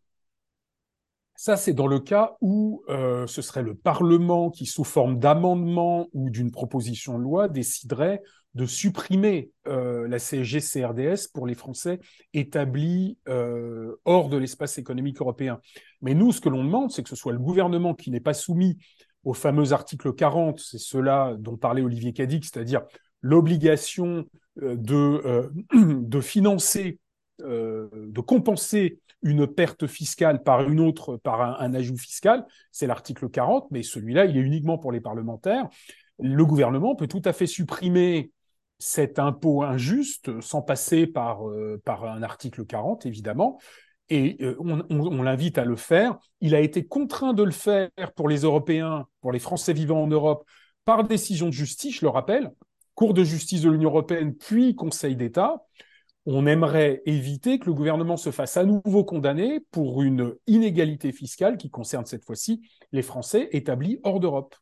Ça, 1.39 1.55
c'est 1.55 1.73
dans 1.73 1.85
le 1.85 1.99
cas 1.99 2.35
où 2.41 2.83
euh, 2.89 3.27
ce 3.27 3.43
serait 3.43 3.61
le 3.61 3.75
Parlement 3.75 4.49
qui, 4.49 4.65
sous 4.65 4.83
forme 4.83 5.19
d'amendement 5.19 6.07
ou 6.11 6.31
d'une 6.31 6.49
proposition 6.49 7.19
de 7.19 7.23
loi, 7.23 7.47
déciderait 7.47 8.23
de 8.55 8.65
supprimer 8.65 9.51
euh, 9.67 10.07
la 10.07 10.17
CSG-CRDS 10.17 11.27
pour 11.31 11.45
les 11.45 11.53
Français 11.53 11.99
établis 12.33 13.19
euh, 13.29 13.95
hors 14.03 14.29
de 14.29 14.37
l'espace 14.37 14.79
économique 14.79 15.21
européen. 15.21 15.61
Mais 16.01 16.15
nous, 16.15 16.31
ce 16.31 16.41
que 16.41 16.49
l'on 16.49 16.63
demande, 16.63 16.89
c'est 16.89 17.03
que 17.03 17.09
ce 17.09 17.15
soit 17.15 17.33
le 17.33 17.39
gouvernement 17.39 17.93
qui 17.93 18.09
n'est 18.09 18.19
pas 18.19 18.33
soumis 18.33 18.79
au 19.23 19.35
fameux 19.35 19.73
article 19.73 20.13
40, 20.13 20.59
c'est 20.59 20.79
cela 20.79 21.35
dont 21.37 21.55
parlait 21.55 21.83
Olivier 21.83 22.13
Cadic, 22.13 22.45
c'est-à-dire 22.45 22.81
l'obligation 23.21 24.25
de 24.55 26.19
financer, 26.19 26.97
euh, 27.41 27.89
de 27.93 28.21
compenser 28.21 28.99
une 29.23 29.47
perte 29.47 29.87
fiscale 29.87 30.43
par 30.43 30.61
une 30.61 30.79
autre, 30.79 31.17
par 31.17 31.61
un, 31.61 31.73
ajout 31.73 31.97
fiscal, 31.97 32.45
c'est 32.71 32.87
l'article 32.87 33.29
40, 33.29 33.67
mais 33.71 33.83
celui-là, 33.83 34.25
il 34.25 34.37
est 34.37 34.41
uniquement 34.41 34.77
pour 34.77 34.91
les 34.91 35.01
parlementaires. 35.01 35.67
Le 36.19 36.45
gouvernement 36.45 36.95
peut 36.95 37.07
tout 37.07 37.21
à 37.25 37.33
fait 37.33 37.47
supprimer 37.47 38.31
cet 38.79 39.17
impôt 39.17 39.63
injuste 39.63 40.39
sans 40.39 40.61
passer 40.61 41.07
par, 41.07 41.49
euh, 41.49 41.81
par 41.83 42.05
un 42.05 42.21
article 42.21 42.65
40, 42.65 43.05
évidemment. 43.05 43.59
Et 44.09 44.37
euh, 44.41 44.55
on, 44.59 44.85
on 44.89 45.23
l'invite 45.23 45.57
à 45.57 45.65
le 45.65 45.75
faire. 45.75 46.17
Il 46.41 46.53
a 46.55 46.59
été 46.59 46.85
contraint 46.85 47.33
de 47.33 47.43
le 47.43 47.51
faire 47.51 47.89
pour 48.15 48.29
les 48.29 48.41
Européens, 48.41 49.07
pour 49.21 49.31
les 49.31 49.39
Français 49.39 49.73
vivant 49.73 50.03
en 50.03 50.07
Europe, 50.07 50.45
par 50.85 51.03
décision 51.03 51.47
de 51.47 51.51
justice, 51.51 51.97
je 51.97 52.05
le 52.05 52.09
rappelle, 52.09 52.51
Cour 52.95 53.13
de 53.13 53.23
justice 53.23 53.61
de 53.61 53.69
l'Union 53.69 53.89
européenne, 53.89 54.33
puis 54.33 54.73
Conseil 54.73 55.15
d'État. 55.15 55.63
On 56.29 56.45
aimerait 56.45 57.01
éviter 57.05 57.57
que 57.57 57.67
le 57.67 57.73
gouvernement 57.73 58.17
se 58.17 58.31
fasse 58.31 58.57
à 58.57 58.65
nouveau 58.65 59.05
condamner 59.05 59.61
pour 59.71 60.01
une 60.01 60.35
inégalité 60.45 61.13
fiscale 61.13 61.55
qui 61.55 61.69
concerne 61.69 62.05
cette 62.05 62.25
fois-ci 62.25 62.69
les 62.91 63.01
Français 63.01 63.47
établis 63.53 64.01
hors 64.03 64.19
d'Europe. 64.19 64.53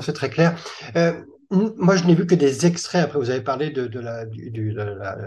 C'est 0.00 0.14
très 0.14 0.30
clair. 0.30 0.58
Euh, 0.96 1.12
moi, 1.50 1.94
je 1.96 2.04
n'ai 2.04 2.14
vu 2.14 2.26
que 2.26 2.34
des 2.34 2.64
extraits. 2.64 3.04
Après, 3.04 3.18
vous 3.18 3.28
avez 3.28 3.42
parlé 3.42 3.68
de, 3.68 4.00
la, 4.00 4.24
la, 4.24 5.18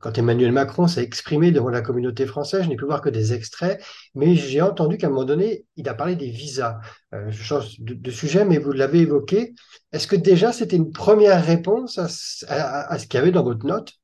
quand 0.00 0.18
Emmanuel 0.18 0.52
Macron 0.52 0.86
s'est 0.86 1.02
exprimé 1.02 1.50
devant 1.50 1.70
la 1.70 1.80
communauté 1.80 2.26
française, 2.26 2.64
je 2.64 2.68
n'ai 2.68 2.76
pu 2.76 2.84
voir 2.84 3.00
que 3.00 3.08
des 3.08 3.32
extraits, 3.32 3.82
mais 4.14 4.34
j'ai 4.34 4.60
entendu 4.60 4.98
qu'à 4.98 5.06
un 5.06 5.10
moment 5.10 5.24
donné, 5.24 5.64
il 5.76 5.88
a 5.88 5.94
parlé 5.94 6.14
des 6.14 6.28
visas. 6.28 6.78
je 7.12 7.42
change 7.42 7.80
de, 7.80 8.10
sujet, 8.10 8.44
mais 8.44 8.58
vous 8.58 8.72
l'avez 8.72 9.00
évoqué. 9.00 9.54
Est-ce 9.92 10.06
que 10.06 10.16
déjà 10.16 10.52
c'était 10.52 10.76
une 10.76 10.92
première 10.92 11.42
réponse 11.42 11.96
à, 11.96 12.08
ce 12.08 13.06
qu'il 13.06 13.18
y 13.18 13.22
avait 13.22 13.32
dans 13.32 13.44
votre 13.44 13.64
note? 13.64 13.94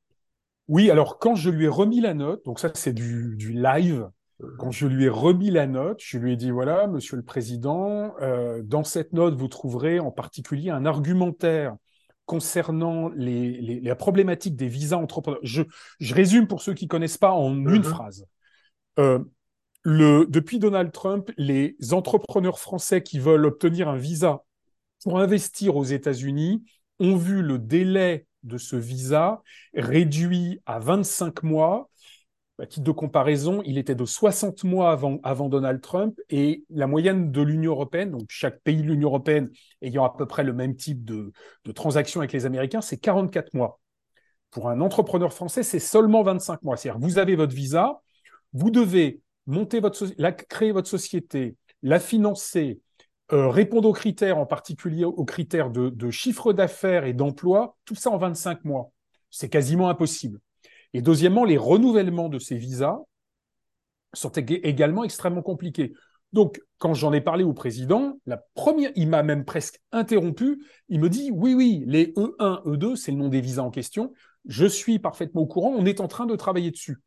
Oui, 0.67 0.89
alors 0.89 1.19
quand 1.19 1.35
je 1.35 1.49
lui 1.49 1.65
ai 1.65 1.69
remis 1.69 2.01
la 2.01 2.13
note, 2.13 2.43
donc 2.45 2.59
ça 2.59 2.71
c'est 2.73 2.93
du, 2.93 3.35
live, 3.37 4.09
quand 4.57 4.71
je 4.71 4.87
lui 4.87 5.05
ai 5.05 5.09
remis 5.09 5.51
la 5.51 5.67
note, 5.67 5.99
je 6.03 6.17
lui 6.17 6.33
ai 6.33 6.35
dit 6.35 6.51
voilà, 6.51 6.87
Monsieur 6.87 7.17
le 7.17 7.23
Président, 7.23 8.15
dans 8.63 8.83
cette 8.83 9.13
note 9.13 9.35
vous 9.35 9.47
trouverez 9.47 9.99
en 9.99 10.11
particulier 10.11 10.71
un 10.71 10.85
argumentaire 10.85 11.75
concernant 12.25 13.09
les, 13.09 13.81
la 13.81 13.95
problématique 13.95 14.55
des 14.55 14.67
visas 14.67 14.97
entrepreneurs. 14.97 15.39
Je, 15.43 15.61
résume 16.11 16.47
pour 16.47 16.61
ceux 16.61 16.73
qui 16.73 16.87
connaissent 16.87 17.17
pas 17.17 17.31
en 17.31 17.55
une 17.67 17.83
phrase. 17.83 18.25
Euh, 18.99 19.19
le, 19.83 20.25
depuis 20.27 20.57
Donald 20.57 20.91
Trump, 20.91 21.31
les 21.37 21.75
entrepreneurs 21.91 22.59
français 22.59 23.03
qui 23.03 23.19
veulent 23.19 23.45
obtenir 23.45 23.87
un 23.87 23.97
visa 23.97 24.43
pour 25.03 25.19
investir 25.19 25.75
aux 25.75 25.83
États-Unis 25.83 26.63
ont 26.99 27.15
vu 27.15 27.43
le 27.43 27.59
délai 27.59 28.25
de 28.45 28.57
ce 28.57 28.75
visa 28.75 29.41
réduit 29.73 30.61
à 30.65 30.79
25 30.79 31.43
mois 31.43 31.89
à 32.59 32.65
titre 32.65 32.85
de 32.85 32.91
comparaison, 32.91 33.61
il 33.65 33.77
était 33.77 33.95
de 33.95 34.05
60 34.05 34.63
mois 34.63 34.91
avant, 34.91 35.49
Donald 35.49 35.81
Trump 35.81 36.19
et 36.29 36.63
la 36.69 36.87
moyenne 36.87 37.31
de 37.31 37.41
l'Union 37.41 37.71
européenne, 37.71 38.11
donc 38.11 38.25
chaque 38.29 38.61
pays 38.61 38.81
de 38.81 38.87
l'Union 38.87 39.09
européenne 39.09 39.49
ayant 39.81 40.05
à 40.05 40.15
peu 40.15 40.25
près 40.25 40.43
le 40.43 40.53
même 40.53 40.75
type 40.75 41.03
de, 41.03 41.33
transactions 41.73 42.21
avec 42.21 42.31
les 42.31 42.45
Américains, 42.45 42.81
c'est 42.81 42.97
44 42.97 43.53
mois. 43.53 43.79
Pour 44.51 44.69
un 44.69 44.79
entrepreneur 44.79 45.33
français, 45.33 45.63
c'est 45.63 45.79
seulement 45.79 46.23
25 46.23 46.63
mois. 46.63 46.77
C'est-à-dire 46.77 46.99
vous 46.99 47.17
avez 47.17 47.35
votre 47.35 47.53
visa, 47.53 48.01
vous 48.53 48.71
devez 48.71 49.19
monter 49.47 49.81
votre 49.81 50.05
créer 50.47 50.71
votre 50.71 50.87
société, 50.87 51.57
la 51.83 51.99
financer, 51.99 52.79
euh, 53.31 53.49
répondre 53.49 53.89
aux 53.89 53.93
critères, 53.93 54.37
en 54.37 54.45
particulier 54.45 55.03
aux 55.05 55.25
critères 55.25 55.71
de, 55.71 55.89
de 55.89 56.11
chiffre 56.11 56.53
d'affaires 56.53 57.05
et 57.05 57.13
d'emploi, 57.13 57.77
tout 57.85 57.95
ça 57.95 58.11
en 58.11 58.17
25 58.17 58.65
mois. 58.65 58.91
C'est 59.29 59.49
quasiment 59.49 59.89
impossible. 59.89 60.39
Et 60.93 61.01
deuxièmement, 61.01 61.43
les 61.43 61.57
renouvellements 61.57 62.29
de 62.29 62.39
ces 62.39 62.55
visas 62.55 62.99
sont 64.13 64.29
également 64.29 65.03
extrêmement 65.03 65.41
compliqués. 65.41 65.93
Donc, 66.33 66.61
quand 66.77 66.93
j'en 66.93 67.13
ai 67.13 67.21
parlé 67.21 67.43
au 67.43 67.53
président, 67.53 68.19
la 68.25 68.37
première, 68.55 68.91
il 68.95 69.09
m'a 69.09 69.23
même 69.23 69.45
presque 69.45 69.81
interrompu. 69.91 70.63
Il 70.89 70.99
me 70.99 71.09
dit 71.09 71.31
oui, 71.31 71.53
oui, 71.53 71.83
les 71.87 72.07
E1, 72.13 72.63
E2, 72.65 72.95
c'est 72.95 73.11
le 73.11 73.17
nom 73.17 73.29
des 73.29 73.41
visas 73.41 73.63
en 73.63 73.71
question. 73.71 74.13
Je 74.47 74.65
suis 74.65 74.99
parfaitement 74.99 75.41
au 75.41 75.47
courant. 75.47 75.73
On 75.75 75.85
est 75.85 75.99
en 75.99 76.07
train 76.07 76.25
de 76.25 76.35
travailler 76.35 76.71
dessus. 76.71 76.97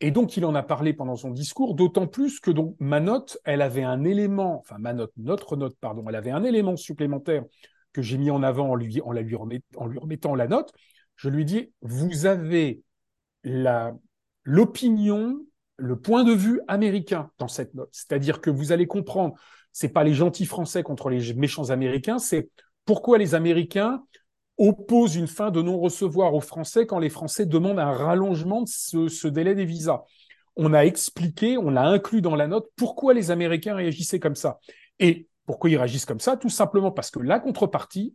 Et 0.00 0.10
donc, 0.10 0.36
il 0.36 0.44
en 0.44 0.54
a 0.54 0.62
parlé 0.62 0.92
pendant 0.92 1.16
son 1.16 1.30
discours, 1.30 1.74
d'autant 1.74 2.06
plus 2.06 2.38
que 2.38 2.50
donc 2.50 2.76
ma 2.80 3.00
note, 3.00 3.38
elle 3.44 3.62
avait 3.62 3.82
un 3.82 4.04
élément, 4.04 4.58
enfin 4.58 4.76
ma 4.78 4.92
note, 4.92 5.12
notre 5.16 5.56
note, 5.56 5.76
pardon, 5.80 6.04
elle 6.08 6.16
avait 6.16 6.30
un 6.30 6.44
élément 6.44 6.76
supplémentaire 6.76 7.44
que 7.92 8.02
j'ai 8.02 8.18
mis 8.18 8.30
en 8.30 8.42
avant 8.42 8.70
en 8.70 8.74
lui, 8.74 9.00
en, 9.00 9.12
la 9.12 9.22
lui 9.22 9.36
remettant 9.36 10.34
la 10.34 10.48
note. 10.48 10.72
Je 11.16 11.30
lui 11.30 11.46
dis, 11.46 11.72
vous 11.80 12.26
avez 12.26 12.82
l'opinion, 14.44 15.40
le 15.78 15.98
point 15.98 16.24
de 16.24 16.32
vue 16.32 16.60
américain 16.68 17.30
dans 17.38 17.48
cette 17.48 17.72
note. 17.74 17.88
C'est-à-dire 17.92 18.42
que 18.42 18.50
vous 18.50 18.72
allez 18.72 18.86
comprendre, 18.86 19.34
c'est 19.72 19.88
pas 19.88 20.04
les 20.04 20.14
gentils 20.14 20.46
Français 20.46 20.82
contre 20.82 21.08
les 21.08 21.32
méchants 21.32 21.70
Américains, 21.70 22.18
c'est 22.18 22.50
pourquoi 22.84 23.16
les 23.16 23.34
Américains 23.34 24.02
opposent 24.58 25.16
une 25.16 25.26
fin 25.26 25.50
de 25.50 25.62
non-recevoir 25.62 26.34
aux 26.34 26.40
Français 26.40 26.86
quand 26.86 26.98
les 26.98 27.10
Français 27.10 27.46
demandent 27.46 27.78
un 27.78 27.92
rallongement 27.92 28.62
de 28.62 29.08
ce 29.08 29.28
délai 29.28 29.54
des 29.54 29.64
visas. 29.64 30.02
On 30.56 30.72
a 30.72 30.86
expliqué, 30.86 31.58
on 31.58 31.70
l'a 31.70 31.86
inclus 31.86 32.22
dans 32.22 32.34
la 32.34 32.46
note, 32.46 32.70
pourquoi 32.76 33.12
les 33.12 33.30
Américains 33.30 33.74
réagissaient 33.74 34.20
comme 34.20 34.36
ça. 34.36 34.58
Et 34.98 35.28
pourquoi 35.44 35.68
ils 35.70 35.76
réagissent 35.76 36.06
comme 36.06 36.20
ça? 36.20 36.36
Tout 36.36 36.48
simplement 36.48 36.90
parce 36.90 37.10
que 37.10 37.20
la 37.20 37.38
contrepartie, 37.38 38.14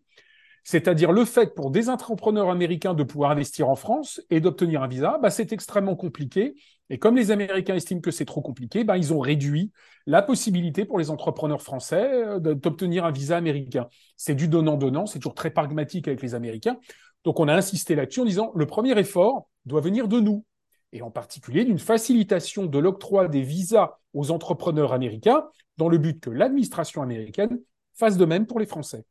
c'est-à-dire 0.64 1.12
le 1.12 1.26
fait 1.26 1.56
pour 1.56 1.72
des 1.72 1.90
entrepreneurs 1.90 2.50
américains 2.50 2.94
de 2.94 3.04
pouvoir 3.04 3.32
investir 3.32 3.70
en 3.70 3.76
France 3.76 4.22
et 4.30 4.40
d'obtenir 4.40 4.84
un 4.84 4.88
visa, 4.88 5.18
bah, 5.22 5.30
c'est 5.30 5.52
extrêmement 5.54 5.96
compliqué. 5.96 6.56
Et 6.90 7.00
comme 7.00 7.16
les 7.16 7.32
Américains 7.32 7.76
estiment 7.76 8.02
que 8.02 8.12
c'est 8.12 8.26
trop 8.26 8.42
compliqué, 8.42 8.84
bah, 8.84 8.98
ils 8.98 9.14
ont 9.14 9.20
réduit 9.20 9.72
la 10.06 10.22
possibilité 10.22 10.86
pour 10.86 11.00
les 11.00 11.10
entrepreneurs 11.10 11.62
français 11.62 12.12
euh, 12.12 12.40
d'obtenir 12.40 13.06
un 13.06 13.12
visa 13.12 13.38
américain. 13.38 13.88
C'est 14.18 14.36
du 14.36 14.48
donnant-donnant, 14.48 15.06
c'est 15.06 15.20
toujours 15.20 15.36
très 15.36 15.52
pragmatique 15.52 16.08
avec 16.08 16.22
les 16.22 16.36
Américains. 16.36 16.78
Donc 17.24 17.40
on 17.40 17.48
a 17.48 17.54
insisté 17.54 17.96
là-dessus 17.96 18.22
en 18.22 18.26
disant 18.26 18.52
le 18.56 18.66
premier 18.66 18.98
effort 19.00 19.48
doit 19.66 19.82
venir 19.82 20.08
de 20.08 20.20
nous, 20.20 20.44
et 20.92 21.02
en 21.02 21.12
particulier 21.12 21.64
d'une 21.66 21.80
facilitation 21.80 22.66
de 22.66 22.80
l'octroi 22.80 23.28
des 23.28 23.42
visas 23.42 23.98
aux 24.14 24.32
entrepreneurs 24.32 24.94
américains, 24.94 25.46
dans 25.78 25.88
le 25.88 25.98
but 25.98 26.20
que 26.20 26.30
l'administration 26.30 27.02
américaine 27.02 27.60
fasse 27.94 28.18
de 28.18 28.26
même 28.26 28.46
pour 28.46 28.60
les 28.60 28.66
Français. 28.66 29.06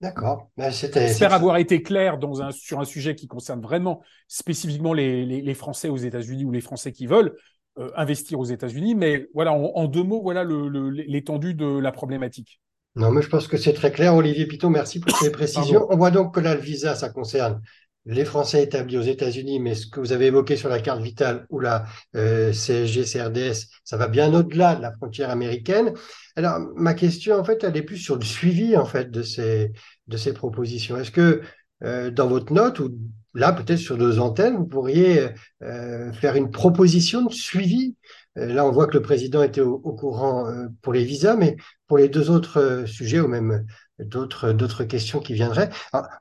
D'accord. 0.00 0.50
Ben, 0.56 0.70
J'espère 0.70 1.32
avoir 1.32 1.56
été 1.56 1.82
clair 1.82 2.18
dans 2.18 2.42
un, 2.42 2.50
sur 2.50 2.80
un 2.80 2.84
sujet 2.84 3.14
qui 3.14 3.26
concerne 3.26 3.62
vraiment 3.62 4.02
spécifiquement 4.28 4.92
les, 4.92 5.24
les, 5.24 5.54
Français 5.54 5.88
aux 5.88 5.96
États-Unis 5.96 6.44
ou 6.44 6.52
les 6.52 6.60
Français 6.60 6.92
qui 6.92 7.06
veulent 7.06 7.34
euh, 7.78 7.90
investir 7.96 8.38
aux 8.38 8.44
États-Unis. 8.44 8.94
Mais 8.94 9.26
voilà, 9.32 9.52
en, 9.52 9.86
deux 9.86 10.02
mots, 10.02 10.20
voilà 10.20 10.44
l'étendue 10.44 11.54
de 11.54 11.78
la 11.78 11.92
problématique. 11.92 12.60
Non, 12.94 13.10
mais 13.10 13.22
je 13.22 13.28
pense 13.28 13.48
que 13.48 13.56
c'est 13.56 13.72
très 13.72 13.90
clair. 13.90 14.14
Olivier 14.14 14.46
Piton, 14.46 14.68
merci 14.68 15.00
pour 15.00 15.16
ces 15.16 15.30
précisions. 15.32 15.86
On 15.88 15.96
voit 15.96 16.10
donc 16.10 16.34
que 16.34 16.40
là, 16.40 16.54
le 16.54 16.60
visa, 16.60 16.94
ça 16.94 17.08
concerne 17.08 17.62
les 18.06 18.24
Français 18.24 18.62
établis 18.62 18.96
aux 18.96 19.02
États-Unis, 19.02 19.58
mais 19.60 19.74
ce 19.74 19.86
que 19.86 20.00
vous 20.00 20.12
avez 20.12 20.26
évoqué 20.26 20.56
sur 20.56 20.68
la 20.68 20.80
carte 20.80 21.02
vitale 21.02 21.46
ou 21.50 21.58
la 21.58 21.84
euh, 22.14 22.52
CSG, 22.52 23.04
CRDS, 23.04 23.66
ça 23.84 23.96
va 23.96 24.08
bien 24.08 24.32
au-delà 24.32 24.76
de 24.76 24.82
la 24.82 24.92
frontière 24.92 25.30
américaine. 25.30 25.92
Alors, 26.36 26.60
ma 26.76 26.94
question, 26.94 27.36
en 27.36 27.44
fait, 27.44 27.64
elle 27.64 27.76
est 27.76 27.82
plus 27.82 27.98
sur 27.98 28.16
le 28.16 28.24
suivi, 28.24 28.76
en 28.76 28.84
fait, 28.84 29.10
de 29.10 29.22
ces, 29.22 29.72
de 30.06 30.16
ces 30.16 30.32
propositions. 30.32 30.96
Est-ce 30.96 31.10
que 31.10 31.42
euh, 31.82 32.10
dans 32.10 32.28
votre 32.28 32.52
note, 32.52 32.78
ou 32.78 32.96
là, 33.34 33.52
peut-être 33.52 33.78
sur 33.78 33.98
deux 33.98 34.18
antennes, 34.20 34.56
vous 34.56 34.66
pourriez 34.66 35.28
euh, 35.62 36.12
faire 36.12 36.36
une 36.36 36.50
proposition 36.50 37.24
de 37.24 37.32
suivi? 37.32 37.96
Euh, 38.38 38.46
Là, 38.46 38.66
on 38.66 38.70
voit 38.70 38.86
que 38.86 38.96
le 38.96 39.02
président 39.02 39.42
était 39.42 39.60
au, 39.60 39.78
courant 39.78 40.48
euh, 40.48 40.66
pour 40.82 40.92
les 40.92 41.04
visas, 41.04 41.36
mais 41.36 41.56
pour 41.86 41.98
les 41.98 42.08
deux 42.08 42.30
autres 42.30 42.84
sujets, 42.86 43.20
ou 43.20 43.28
même 43.28 43.66
d'autres 43.98 44.52
d'autres 44.52 44.84
questions 44.84 45.20
qui 45.20 45.34
viendraient. 45.34 45.70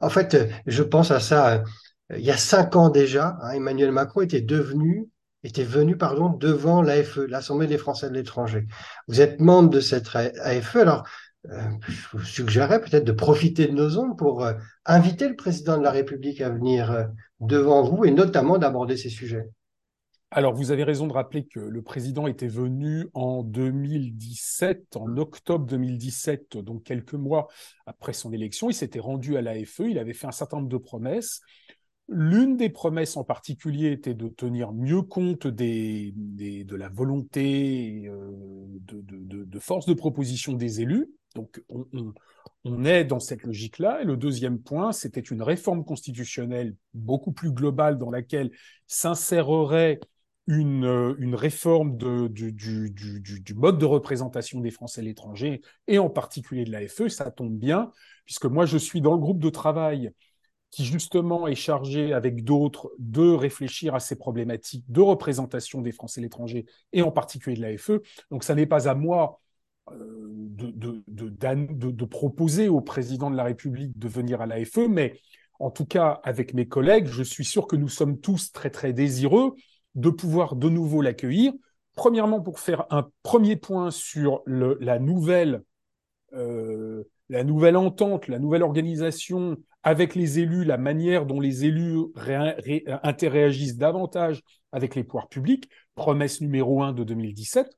En, 0.01 0.09
fait, 0.09 0.49
je 0.65 0.83
pense 0.83 1.11
à 1.11 1.19
ça. 1.19 1.53
Euh, 1.53 1.63
il 2.17 2.23
y 2.23 2.31
a 2.31 2.37
cinq 2.37 2.75
ans 2.75 2.89
déjà, 2.89 3.37
hein, 3.41 3.51
Emmanuel 3.51 3.91
Macron 3.91 4.21
était 4.21 4.41
devenu 4.41 5.09
était 5.43 5.63
venu 5.63 5.95
pardon 5.95 6.29
devant 6.29 6.81
l'AFE, 6.81 7.19
l'Assemblée 7.27 7.67
des 7.67 7.77
Français 7.77 8.09
de 8.09 8.15
l'étranger. 8.15 8.65
Vous 9.07 9.21
êtes 9.21 9.39
membre 9.39 9.69
de 9.69 9.79
cette 9.79 10.09
AFE, 10.15 10.75
alors 10.75 11.03
euh, 11.51 11.61
je 11.87 12.17
vous 12.17 12.23
suggérerais 12.23 12.81
peut-être 12.81 13.05
de 13.05 13.11
profiter 13.11 13.67
de 13.67 13.73
nos 13.73 13.99
ondes 13.99 14.17
pour 14.17 14.43
euh, 14.43 14.53
inviter 14.85 15.29
le 15.29 15.35
président 15.35 15.77
de 15.77 15.83
la 15.83 15.91
République 15.91 16.41
à 16.41 16.49
venir 16.49 17.07
devant 17.39 17.83
vous 17.83 18.05
et 18.05 18.11
notamment 18.11 18.57
d'aborder 18.57 18.97
ces 18.97 19.09
sujets. 19.09 19.47
Alors, 20.37 20.53
vous 20.53 20.71
avez 20.71 20.83
raison 20.83 21.07
de 21.07 21.13
rappeler 21.13 21.45
que 21.45 21.61
le 21.61 21.81
président 21.81 22.27
était 22.27 22.49
venu 22.49 23.07
en 23.13 23.41
2017, 23.41 24.97
en 24.97 25.15
octobre 25.15 25.65
2017, 25.65 26.57
donc 26.57 26.83
quelques 26.83 27.13
mois 27.13 27.47
après 27.85 28.11
son 28.11 28.33
élection. 28.33 28.69
Il 28.69 28.73
s'était 28.73 28.99
rendu 28.99 29.37
à 29.37 29.41
l'AFE, 29.41 29.79
il 29.87 29.97
avait 29.97 30.11
fait 30.11 30.27
un 30.27 30.33
certain 30.33 30.57
nombre 30.57 30.67
de 30.67 30.75
promesses. 30.75 31.39
L'une 32.09 32.57
des 32.57 32.69
promesses 32.69 33.15
en 33.15 33.23
particulier 33.23 33.93
était 33.93 34.13
de 34.13 34.27
tenir 34.27 34.73
mieux 34.73 35.03
compte 35.03 35.47
de 35.47 36.75
la 36.75 36.89
volonté 36.89 38.03
euh, 38.07 38.29
de, 38.89 39.59
force 39.59 39.85
de 39.85 39.93
proposition 39.93 40.51
des 40.51 40.81
élus. 40.81 41.07
Donc, 41.33 41.63
on, 41.69 41.85
on 42.65 42.83
est 42.83 43.05
dans 43.05 43.21
cette 43.21 43.43
logique-là. 43.43 44.01
Et 44.01 44.03
le 44.03 44.17
deuxième 44.17 44.59
point, 44.59 44.91
c'était 44.91 45.21
une 45.21 45.41
réforme 45.41 45.85
constitutionnelle 45.85 46.75
beaucoup 46.93 47.31
plus 47.31 47.53
globale 47.53 47.97
dans 47.97 48.11
laquelle 48.11 48.51
s'insérerait 48.85 50.01
une, 50.47 50.85
euh, 50.85 51.15
une 51.17 51.35
réforme 51.35 51.97
du, 51.97 53.53
mode 53.55 53.77
de 53.77 53.85
représentation 53.85 54.59
des 54.59 54.71
Français 54.71 55.01
à 55.01 55.03
l'étranger, 55.03 55.61
et 55.87 55.97
en 55.97 56.09
particulier 56.09 56.65
de 56.65 56.71
l'AFE, 56.71 57.07
ça 57.07 57.31
tombe 57.31 57.57
bien, 57.57 57.91
puisque 58.25 58.45
moi 58.45 58.65
je 58.65 58.77
suis 58.77 59.01
dans 59.01 59.13
le 59.13 59.19
groupe 59.19 59.39
de 59.39 59.49
travail 59.49 60.11
qui 60.71 60.85
justement 60.85 61.47
est 61.47 61.55
chargé 61.55 62.13
avec 62.13 62.43
d'autres 62.43 62.91
de 62.99 63.29
réfléchir 63.29 63.95
à 63.95 63.99
ces 63.99 64.17
problématiques 64.17 64.83
de 64.89 64.99
représentation 64.99 65.81
des 65.81 65.91
Français 65.91 66.19
à 66.19 66.23
l'étranger, 66.23 66.65
et 66.93 67.01
en 67.01 67.11
particulier 67.11 67.55
de 67.55 67.61
l'AFE. 67.61 67.91
Donc 68.29 68.43
ça 68.43 68.55
n'est 68.55 68.65
pas 68.65 68.87
à 68.87 68.93
moi 68.93 69.39
euh, 69.91 69.95
de, 70.47 71.03
de, 71.07 72.05
proposer 72.05 72.69
au 72.69 72.81
président 72.81 73.31
de 73.31 73.35
la 73.35 73.43
République 73.43 73.97
de 73.97 74.07
venir 74.07 74.41
à 74.41 74.45
l'AFE, 74.45 74.87
mais 74.89 75.19
en 75.59 75.71
tout 75.71 75.85
cas 75.85 76.19
avec 76.23 76.53
mes 76.53 76.67
collègues, 76.67 77.07
je 77.07 77.23
suis 77.23 77.45
sûr 77.45 77.67
que 77.67 77.75
nous 77.75 77.87
sommes 77.87 78.19
tous 78.19 78.51
très 78.51 78.69
très 78.69 78.93
désireux 78.93 79.55
de 79.95 80.09
pouvoir 80.09 80.55
de 80.55 80.69
nouveau 80.69 81.01
l'accueillir. 81.01 81.53
Premièrement, 81.95 82.41
pour 82.41 82.59
faire 82.59 82.85
un 82.89 83.09
premier 83.23 83.55
point 83.55 83.89
sur 83.89 84.41
le, 84.45 84.77
la 84.81 84.99
nouvelle, 84.99 85.63
euh, 86.33 87.03
la 87.29 87.43
nouvelle 87.43 87.77
entente, 87.77 88.27
la 88.27 88.39
nouvelle 88.39 88.63
organisation 88.63 89.57
avec 89.83 90.15
les 90.15 90.39
élus, 90.39 90.65
la 90.65 90.77
manière 90.77 91.25
dont 91.25 91.39
les 91.39 91.65
élus 91.65 91.99
interagissent 93.03 93.77
davantage 93.77 94.41
avec 94.71 94.95
les 94.95 95.03
pouvoirs 95.03 95.29
publics, 95.29 95.69
promesse 95.93 96.41
numéro 96.41 96.81
1 96.81 96.91
de 96.91 97.03
2017, 97.03 97.69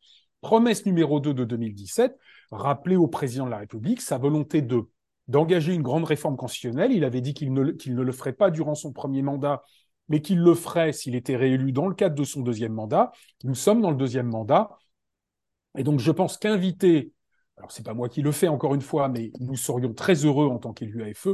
promesse 0.42 0.86
numéro 0.86 1.20
2 1.20 1.34
de 1.34 1.44
2017, 1.44 2.18
rappeler 2.52 2.96
au 2.96 3.08
président 3.08 3.46
de 3.46 3.52
la 3.52 3.58
République 3.58 4.02
sa 4.02 4.18
volonté 4.18 4.62
de 4.62 4.84
d'engager 5.28 5.74
une 5.74 5.82
grande 5.82 6.06
réforme 6.06 6.38
constitutionnelle. 6.38 6.94
Il 6.94 7.04
avait 7.04 7.20
dit 7.20 7.34
qu'il 7.34 7.52
ne, 7.52 7.72
qu'il 7.72 7.96
ne 7.96 8.02
le 8.02 8.12
ferait 8.14 8.32
pas 8.32 8.50
durant 8.50 8.76
son 8.76 8.94
premier 8.94 9.22
mandat, 9.22 9.62
mais 10.10 10.22
qu'il 10.22 10.40
le 10.40 10.54
ferait 10.54 10.94
s'il 10.94 11.16
était 11.16 11.36
réélu 11.36 11.72
dans 11.72 11.88
le 11.88 11.96
cadre 11.96 12.16
de 12.16 12.24
son 12.24 12.42
deuxième 12.42 12.74
mandat. 12.74 13.12
Nous 13.44 13.56
sommes 13.56 13.82
dans 13.82 13.92
le 13.92 13.98
deuxième 13.98 14.28
mandat. 14.28 14.70
Et 15.78 15.84
donc, 15.84 16.00
je 16.00 16.12
pense 16.12 16.38
qu'inviter, 16.38 17.12
alors 17.58 17.72
c'est 17.72 17.86
pas 17.86 17.94
moi 17.94 18.10
qui 18.10 18.22
le 18.22 18.32
fais 18.32 18.48
encore 18.48 18.76
une 18.76 18.82
fois, 18.82 19.10
mais 19.10 19.32
nous 19.40 19.56
serions 19.56 19.94
très 19.94 20.26
heureux 20.26 20.48
en 20.48 20.60
tant 20.60 20.74
qu'élu 20.74 21.04
AFE 21.04 21.30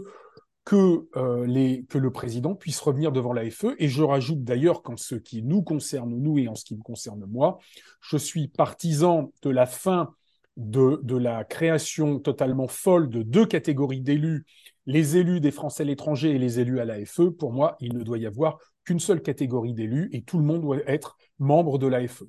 que, 0.66 1.08
euh, 1.18 1.82
que 1.90 1.98
le 1.98 2.12
président 2.12 2.56
puisse 2.56 2.80
revenir 2.80 3.12
devant 3.12 3.34
l'AFE. 3.34 3.66
Et 3.80 3.88
je 3.88 4.04
rajoute 4.04 4.44
d'ailleurs 4.44 4.82
qu'en 4.82 4.98
ce 4.98 5.16
qui 5.16 5.44
nous 5.44 5.62
concerne, 5.62 6.16
nous, 6.18 6.38
et 6.40 6.48
en 6.48 6.56
ce 6.56 6.66
qui 6.66 6.76
me 6.76 6.82
concerne 6.82 7.26
moi, 7.26 7.60
je 8.02 8.18
suis 8.18 8.48
partisan 8.48 9.32
de 9.42 9.50
la 9.50 9.66
fin 9.66 10.14
de 10.56 11.18
la 11.18 11.44
création 11.44 12.20
totalement 12.20 12.68
folle 12.68 13.10
de 13.10 13.24
deux 13.24 13.46
catégories 13.46 14.02
d'élus, 14.02 14.46
les 14.86 15.18
élus 15.18 15.40
des 15.40 15.52
Français 15.52 15.84
à 15.84 15.86
l'étranger 15.86 16.32
et 16.32 16.38
les 16.38 16.60
élus 16.60 16.80
à 16.80 16.86
l'AFE. 16.86 17.30
Pour 17.38 17.54
moi, 17.54 17.78
il 17.80 17.98
ne 17.98 18.04
doit 18.04 18.18
y 18.18 18.26
avoir 18.26 18.58
qu'une 18.84 19.00
seule 19.00 19.22
catégorie 19.22 19.74
d'élus 19.74 20.10
et 20.12 20.24
tout 20.24 20.38
le 20.38 20.44
monde 20.44 20.62
doit 20.62 20.78
être 20.88 21.18
membre 21.40 21.78
de 21.78 21.88
l'AFE. 21.88 22.24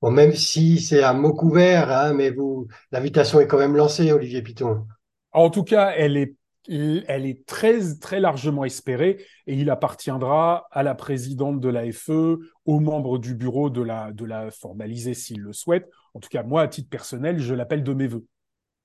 Bon, 0.00 0.10
même 0.10 0.32
si 0.32 0.80
c'est 0.80 1.02
un 1.02 1.12
mot 1.12 1.34
couvert, 1.34 1.90
hein, 1.90 2.14
mais 2.14 2.30
vous, 2.30 2.66
l'invitation 2.90 3.40
est 3.40 3.46
quand 3.46 3.58
même 3.58 3.76
lancée, 3.76 4.12
Olivier 4.12 4.40
Piton. 4.40 4.86
En 5.32 5.50
tout 5.50 5.64
cas, 5.64 5.92
elle 5.96 6.16
est 6.16 6.34
elle 6.68 7.26
est 7.26 7.46
très, 7.46 7.96
très 7.96 8.20
largement 8.20 8.64
espérée 8.64 9.24
et 9.46 9.54
il 9.54 9.70
appartiendra 9.70 10.66
à 10.70 10.82
la 10.82 10.94
présidente 10.94 11.58
de 11.58 11.68
l'AFE, 11.68 12.38
aux 12.64 12.80
membres 12.80 13.18
du 13.18 13.34
bureau 13.34 13.70
de 13.70 13.82
la, 13.82 14.12
de 14.12 14.24
la 14.24 14.50
formaliser 14.50 15.14
s'ils 15.14 15.40
le 15.40 15.52
souhaitent. 15.52 15.88
En 16.14 16.20
tout 16.20 16.28
cas, 16.28 16.42
moi, 16.42 16.62
à 16.62 16.68
titre 16.68 16.90
personnel, 16.90 17.38
je 17.38 17.54
l'appelle 17.54 17.82
de 17.82 17.94
mes 17.94 18.06
voeux. 18.06 18.26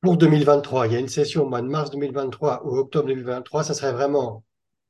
Pour 0.05 0.17
2023, 0.17 0.85
il 0.85 0.93
y 0.93 0.95
a 0.95 0.99
une 0.99 1.07
session 1.07 1.45
au 1.45 1.49
mois 1.49 1.63
de 1.63 1.67
mars 1.67 1.89
2023 1.89 2.61
ou 2.67 2.77
octobre 2.77 3.07
2023. 3.07 3.63
Ça 3.63 3.73
serait 3.73 3.91
vraiment, 3.91 4.43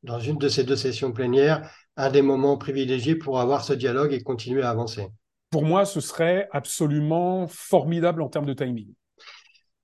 dans 0.04 0.20
une 0.20 0.38
de 0.38 0.50
ces 0.50 0.66
deux 0.66 0.76
sessions 0.76 1.14
plénières, 1.14 1.72
un 1.96 2.10
des 2.10 2.22
moments 2.22 2.58
privilégiés 2.58 3.16
pour 3.16 3.40
avoir 3.40 3.64
ce 3.64 3.72
dialogue 3.72 4.12
et 4.12 4.22
continuer 4.22 4.62
à 4.62 4.72
avancer. 4.72 5.08
Pour 5.52 5.64
moi, 5.64 5.86
ce 5.86 6.02
serait 6.02 6.50
absolument 6.52 7.48
formidable 7.48 8.24
en 8.24 8.28
termes 8.28 8.46
de 8.46 8.52
timing. 8.52 8.90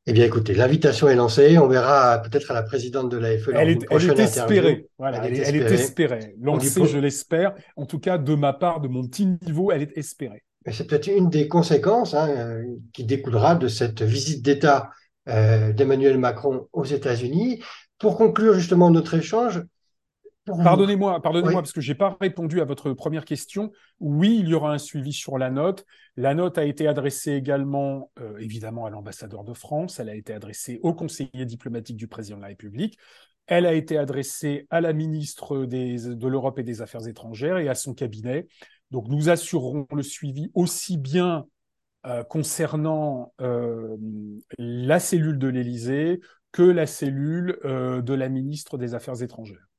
Eh 0.05 0.11
bien, 0.11 0.25
écoutez, 0.25 0.53
l'invitation 0.53 1.07
est 1.07 1.15
lancée. 1.15 1.57
On 1.57 1.69
verra 1.69 2.21
peut-être 2.21 2.51
à 2.51 2.53
la 2.53 2.63
présidente 2.63 3.07
de 3.07 3.15
l'AFE 3.15 3.51
elle, 3.55 3.69
est, 3.69 3.87
elle 3.89 4.09
est 4.09 4.19
espérée. 4.19 4.89
Voilà, 4.97 5.25
elle, 5.25 5.37
est 5.37 5.71
espérée. 5.71 6.35
Lancée, 6.41 6.85
je 6.85 6.97
l'espère. 6.97 7.53
En 7.77 7.85
tout 7.85 7.99
cas, 7.99 8.17
de 8.17 8.35
ma 8.35 8.51
part, 8.51 8.81
de 8.81 8.89
mon 8.89 9.07
petit 9.07 9.27
niveau, 9.27 9.71
elle 9.71 9.83
est 9.83 9.97
espérée. 9.97 10.43
C'est 10.69 10.87
peut-être 10.87 11.07
une 11.07 11.29
des 11.29 11.47
conséquences 11.47 12.15
hein, 12.15 12.63
qui 12.91 13.05
découlera 13.05 13.55
de 13.55 13.69
cette 13.69 14.01
visite 14.01 14.43
d'État 14.43 14.89
euh, 15.27 15.73
d'Emmanuel 15.73 16.17
Macron 16.17 16.67
aux 16.73 16.85
États-Unis. 16.85 17.61
Pour 17.97 18.17
conclure 18.17 18.53
justement 18.55 18.89
notre 18.89 19.13
échange, 19.13 19.63
Pardonnez-moi, 20.45 21.21
pardonnez-moi, 21.21 21.61
parce 21.61 21.71
que 21.71 21.81
j'ai 21.81 21.93
pas 21.93 22.17
répondu 22.19 22.61
à 22.61 22.65
votre 22.65 22.93
première 22.93 23.25
question. 23.25 23.71
Oui, 23.99 24.37
il 24.39 24.49
y 24.49 24.53
aura 24.55 24.73
un 24.73 24.79
suivi 24.79 25.13
sur 25.13 25.37
la 25.37 25.51
note. 25.51 25.85
La 26.17 26.33
note 26.33 26.57
a 26.57 26.65
été 26.65 26.87
adressée 26.87 27.33
également, 27.33 28.11
euh, 28.19 28.37
évidemment, 28.39 28.85
à 28.85 28.89
l'ambassadeur 28.89 29.43
de 29.43 29.53
France. 29.53 29.99
Elle 29.99 30.09
a 30.09 30.15
été 30.15 30.33
adressée 30.33 30.79
au 30.81 30.93
conseiller 30.93 31.45
diplomatique 31.45 31.95
du 31.95 32.07
président 32.07 32.37
de 32.37 32.41
la 32.41 32.47
République. 32.47 32.97
Elle 33.45 33.67
a 33.67 33.73
été 33.73 33.97
adressée 33.97 34.65
à 34.71 34.81
la 34.81 34.93
ministre 34.93 35.65
de 35.65 36.27
l'Europe 36.27 36.57
et 36.57 36.63
des 36.63 36.81
Affaires 36.81 37.07
étrangères 37.07 37.57
et 37.59 37.69
à 37.69 37.75
son 37.75 37.93
cabinet. 37.93 38.47
Donc, 38.89 39.09
nous 39.09 39.29
assurerons 39.29 39.85
le 39.93 40.03
suivi 40.03 40.49
aussi 40.55 40.97
bien 40.97 41.45
euh, 42.05 42.23
concernant 42.23 43.33
euh, 43.41 43.97
la 44.57 44.99
cellule 44.99 45.37
de 45.37 45.47
l'Élysée 45.47 46.21
que 46.51 46.63
la 46.63 46.85
cellule 46.85 47.57
de 47.63 48.13
la 48.13 48.27
ministre 48.27 48.77
des 48.77 48.93
Affaires 48.93 49.21
étrangères. 49.23 49.71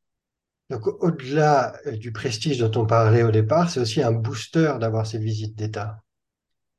Donc, 0.72 0.86
au-delà 1.02 1.74
euh, 1.86 1.98
du 1.98 2.12
prestige 2.12 2.58
dont 2.58 2.80
on 2.80 2.86
parlait 2.86 3.22
au 3.22 3.30
départ, 3.30 3.68
c'est 3.68 3.80
aussi 3.80 4.02
un 4.02 4.10
booster 4.10 4.76
d'avoir 4.80 5.06
ces 5.06 5.18
visites 5.18 5.54
d'État. 5.54 6.02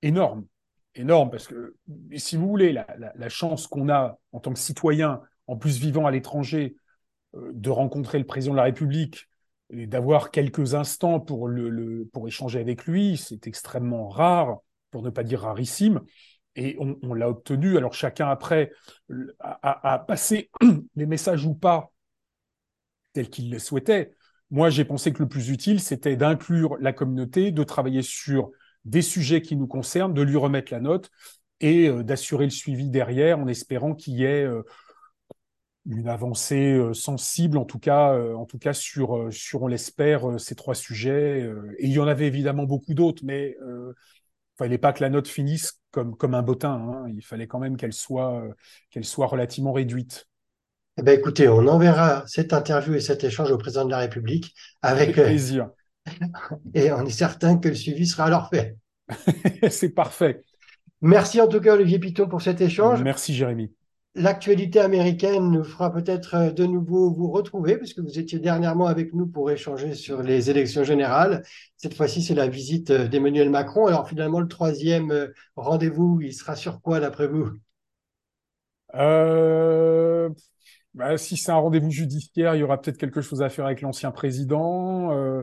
Énorme, 0.02 0.48
énorme, 0.96 1.30
parce 1.30 1.48
que 1.48 1.76
si 2.16 2.36
vous 2.36 2.48
voulez, 2.48 2.74
la, 2.74 3.30
chance 3.30 3.68
qu'on 3.68 3.90
a 3.90 4.18
en 4.32 4.40
tant 4.40 4.52
que 4.52 4.58
citoyen, 4.58 5.22
en 5.46 5.58
plus 5.58 5.78
vivant 5.78 6.08
à 6.08 6.12
l'étranger, 6.12 6.76
euh, 7.36 7.52
de 7.54 7.70
rencontrer 7.70 8.18
le 8.18 8.26
président 8.26 8.54
de 8.54 8.58
la 8.58 8.64
République 8.64 9.30
et 9.70 9.86
d'avoir 9.86 10.32
quelques 10.32 10.74
instants 10.74 11.20
pour, 11.20 11.48
le, 11.48 12.10
pour 12.12 12.28
échanger 12.28 12.60
avec 12.60 12.86
lui, 12.86 13.18
c'est 13.18 13.46
extrêmement 13.46 14.10
rare, 14.10 14.58
pour 14.94 15.02
ne 15.02 15.10
pas 15.10 15.24
dire 15.24 15.42
rarissime. 15.42 16.02
Et 16.56 16.78
on, 16.80 17.16
l'a 17.16 17.30
obtenu. 17.30 17.78
Alors 17.78 17.96
chacun 17.96 18.30
après 18.30 18.72
a, 19.40 20.06
passé 20.08 20.52
les 20.96 21.08
messages 21.08 21.46
ou 21.46 21.56
pas 21.56 21.92
tel 23.12 23.30
qu'il 23.30 23.52
le 23.52 23.58
souhaitait. 23.58 24.14
Moi, 24.52 24.70
j'ai 24.70 24.86
pensé 24.86 25.12
que 25.12 25.24
le 25.24 25.28
plus 25.28 25.50
utile, 25.50 25.80
c'était 25.80 26.16
d'inclure 26.16 26.78
la 26.80 26.94
communauté, 26.94 27.52
de 27.52 27.64
travailler 27.64 28.04
sur 28.04 28.52
des 28.86 29.02
sujets 29.02 29.42
qui 29.42 29.56
nous 29.56 29.66
concernent, 29.66 30.14
de 30.14 30.22
lui 30.22 30.38
remettre 30.38 30.72
la 30.72 30.80
note 30.80 31.10
et 31.60 31.88
euh, 31.88 32.04
d'assurer 32.04 32.44
le 32.44 32.52
suivi 32.52 32.92
derrière 32.92 33.40
en 33.40 33.48
espérant 33.48 33.96
qu'il 33.96 34.14
y 34.14 34.26
ait 34.26 34.44
euh, 34.44 34.62
une 35.88 36.08
avancée 36.08 36.74
euh, 36.74 36.94
sensible, 36.94 37.58
en 37.58 37.66
tout 37.66 37.80
cas, 37.80 38.16
en 38.36 38.46
tout 38.46 38.60
cas 38.60 38.74
sur, 38.74 39.34
sur 39.34 39.64
on 39.64 39.68
l'espère, 39.68 40.40
ces 40.40 40.54
trois 40.54 40.76
sujets. 40.76 41.50
et 41.80 41.88
il 41.88 41.92
y 41.92 42.00
en 42.00 42.08
avait 42.08 42.28
évidemment 42.28 42.66
beaucoup 42.66 42.94
d'autres, 42.94 43.24
mais 43.26 43.58
fallait 44.58 44.78
pas 44.78 44.94
que 44.94 45.04
la 45.04 45.10
note 45.10 45.28
finisse 45.28 45.80
comme, 45.92 46.16
comme 46.16 46.34
un 46.34 46.42
bottin. 46.42 46.74
Hein. 46.74 47.06
Il 47.16 47.24
fallait 47.24 47.48
quand 47.48 47.60
même 47.60 47.78
qu'elle 47.78 47.94
soit, 47.94 48.44
qu'elle 48.90 49.06
soit 49.06 49.28
relativement 49.28 49.74
réduite. 49.74 50.28
Eh 50.98 51.02
bien, 51.02 51.14
écoutez, 51.14 51.48
on 51.48 51.68
enverra 51.68 52.24
cette 52.28 52.54
interview 52.54 52.94
et 52.94 53.00
cet 53.00 53.24
échange 53.24 53.52
au 53.52 53.58
président 53.58 53.86
de 53.86 53.92
la 53.92 53.98
République 53.98 54.54
avec, 54.82 55.18
euh, 55.18 55.26
plaisir. 55.26 55.70
et 56.74 56.92
on 56.92 57.06
est 57.06 57.10
certain 57.10 57.58
que 57.58 57.70
le 57.70 57.76
suivi 57.76 58.06
sera 58.06 58.26
alors 58.26 58.50
fait. 58.50 58.78
C'est 59.70 59.90
parfait. 59.90 60.44
Merci 61.02 61.42
en 61.42 61.48
tout 61.48 61.60
cas, 61.60 61.74
Olivier 61.74 62.00
Piton, 62.00 62.28
pour 62.28 62.42
cet 62.42 62.62
échange. 62.62 63.02
Merci, 63.02 63.34
Jérémy. 63.34 63.74
L'actualité 64.16 64.80
américaine 64.80 65.50
nous 65.50 65.64
fera 65.64 65.92
peut-être 65.92 66.36
euh, 66.36 66.52
de 66.52 66.66
nouveau 66.66 67.12
vous 67.12 67.32
retrouver, 67.32 67.78
puisque 67.78 68.00
vous 68.00 68.20
étiez 68.20 68.40
dernièrement 68.40 68.86
avec 68.86 69.14
nous 69.14 69.26
pour 69.26 69.50
échanger 69.50 69.96
sur 69.96 70.22
les 70.22 70.50
élections 70.50 70.84
générales. 70.84 71.44
Cette 71.78 71.96
fois-ci, 71.96 72.22
c'est 72.22 72.36
la 72.36 72.48
visite 72.48 72.92
euh, 72.92 73.08
d'Emmanuel 73.08 73.50
Macron. 73.50 73.88
Alors 73.88 74.08
finalement, 74.08 74.40
le 74.40 74.48
troisième 74.48 75.32
rendez-vous, 75.56 76.20
il 76.22 76.34
sera 76.34 76.56
sur 76.56 76.82
quoi 76.82 77.00
d'après 77.00 77.28
vous? 77.28 77.50
Euh, 78.96 80.30
bah, 80.94 81.18
si 81.18 81.38
c'est 81.38 81.52
un 81.52 81.56
rendez-vous 81.56 81.92
judiciaire, 81.92 82.56
il 82.56 82.60
y 82.60 82.64
aura 82.64 82.80
peut-être 82.80 82.98
quelque 82.98 83.22
chose 83.22 83.42
à 83.42 83.50
faire 83.50 83.66
avec 83.66 83.82
l'ancien 83.82 84.12
président, 84.12 85.12
euh, 85.12 85.42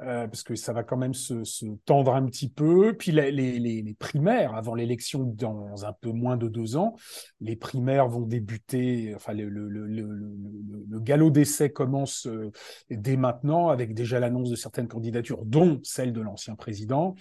euh, 0.00 0.26
parce 0.26 0.42
que 0.42 0.54
ça 0.54 0.72
va 0.72 0.82
quand 0.82 0.96
même 0.96 1.12
se, 1.12 1.44
se 1.44 1.66
tendre 1.84 2.14
un 2.14 2.24
petit 2.24 2.48
peu. 2.48 2.96
Puis 2.96 3.12
les, 3.12 3.30
les, 3.30 3.58
les 3.58 3.94
primaires, 3.94 4.54
avant 4.54 4.74
l'élection 4.74 5.22
dans 5.22 5.84
un 5.84 5.92
peu 5.92 6.10
moins 6.10 6.36
de 6.36 6.48
deux 6.48 6.76
ans, 6.76 6.96
les 7.40 7.56
primaires 7.56 8.08
vont 8.08 8.22
débuter, 8.22 9.12
enfin 9.14 9.34
le, 9.34 9.48
le, 9.48 9.68
le, 9.68 9.86
le 9.86 11.00
galop 11.00 11.30
d'essai 11.30 11.70
commence 11.70 12.26
euh, 12.26 12.50
dès 12.90 13.16
maintenant, 13.16 13.68
avec 13.68 13.94
déjà 13.94 14.18
l'annonce 14.18 14.50
de 14.50 14.56
certaines 14.56 14.88
candidatures, 14.88 15.44
dont 15.44 15.80
celle 15.82 16.12
de 16.12 16.20
l'ancien 16.20 16.54
président 16.54 17.14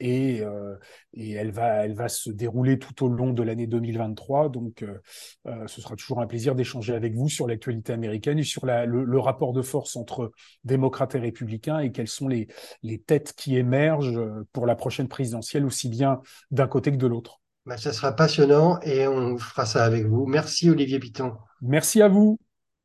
et, 0.00 0.40
euh, 0.40 0.76
et 1.14 1.32
elle, 1.32 1.52
va, 1.52 1.84
elle 1.84 1.94
va 1.94 2.08
se 2.08 2.30
dérouler 2.30 2.78
tout 2.78 3.04
au 3.04 3.08
long 3.08 3.32
de 3.32 3.42
l'année 3.42 3.66
2023. 3.66 4.48
Donc, 4.48 4.82
euh, 4.82 4.98
euh, 5.46 5.66
ce 5.66 5.80
sera 5.80 5.94
toujours 5.94 6.20
un 6.20 6.26
plaisir 6.26 6.54
d'échanger 6.54 6.94
avec 6.94 7.14
vous 7.14 7.28
sur 7.28 7.46
l'actualité 7.46 7.92
américaine 7.92 8.38
et 8.38 8.42
sur 8.42 8.66
la, 8.66 8.86
le, 8.86 9.20
rapport 9.20 9.52
de 9.52 9.62
force 9.62 9.96
entre 9.96 10.32
démocrates 10.64 11.14
et 11.14 11.18
républicains 11.18 11.78
et 11.78 11.92
quelles 11.92 12.08
sont 12.08 12.26
les, 12.26 12.48
les 12.82 12.98
têtes 12.98 13.34
qui 13.36 13.56
émergent 13.56 14.20
pour 14.52 14.66
la 14.66 14.74
prochaine 14.74 15.08
présidentielle, 15.08 15.66
aussi 15.66 15.88
bien 15.88 16.22
d'un 16.50 16.66
côté 16.66 16.90
que 16.90 16.96
de 16.96 17.06
l'autre. 17.06 17.40
Ben, 17.66 17.76
ça 17.76 17.92
sera 17.92 18.16
passionnant 18.16 18.80
et 18.80 19.06
on 19.06 19.36
fera 19.36 19.66
ça 19.66 19.84
avec 19.84 20.06
vous. 20.06 20.26
Merci 20.26 20.70
Olivier 20.70 20.98
Piton. 20.98 21.34
Merci 21.60 22.00
à 22.00 22.08
vous. 22.08 22.38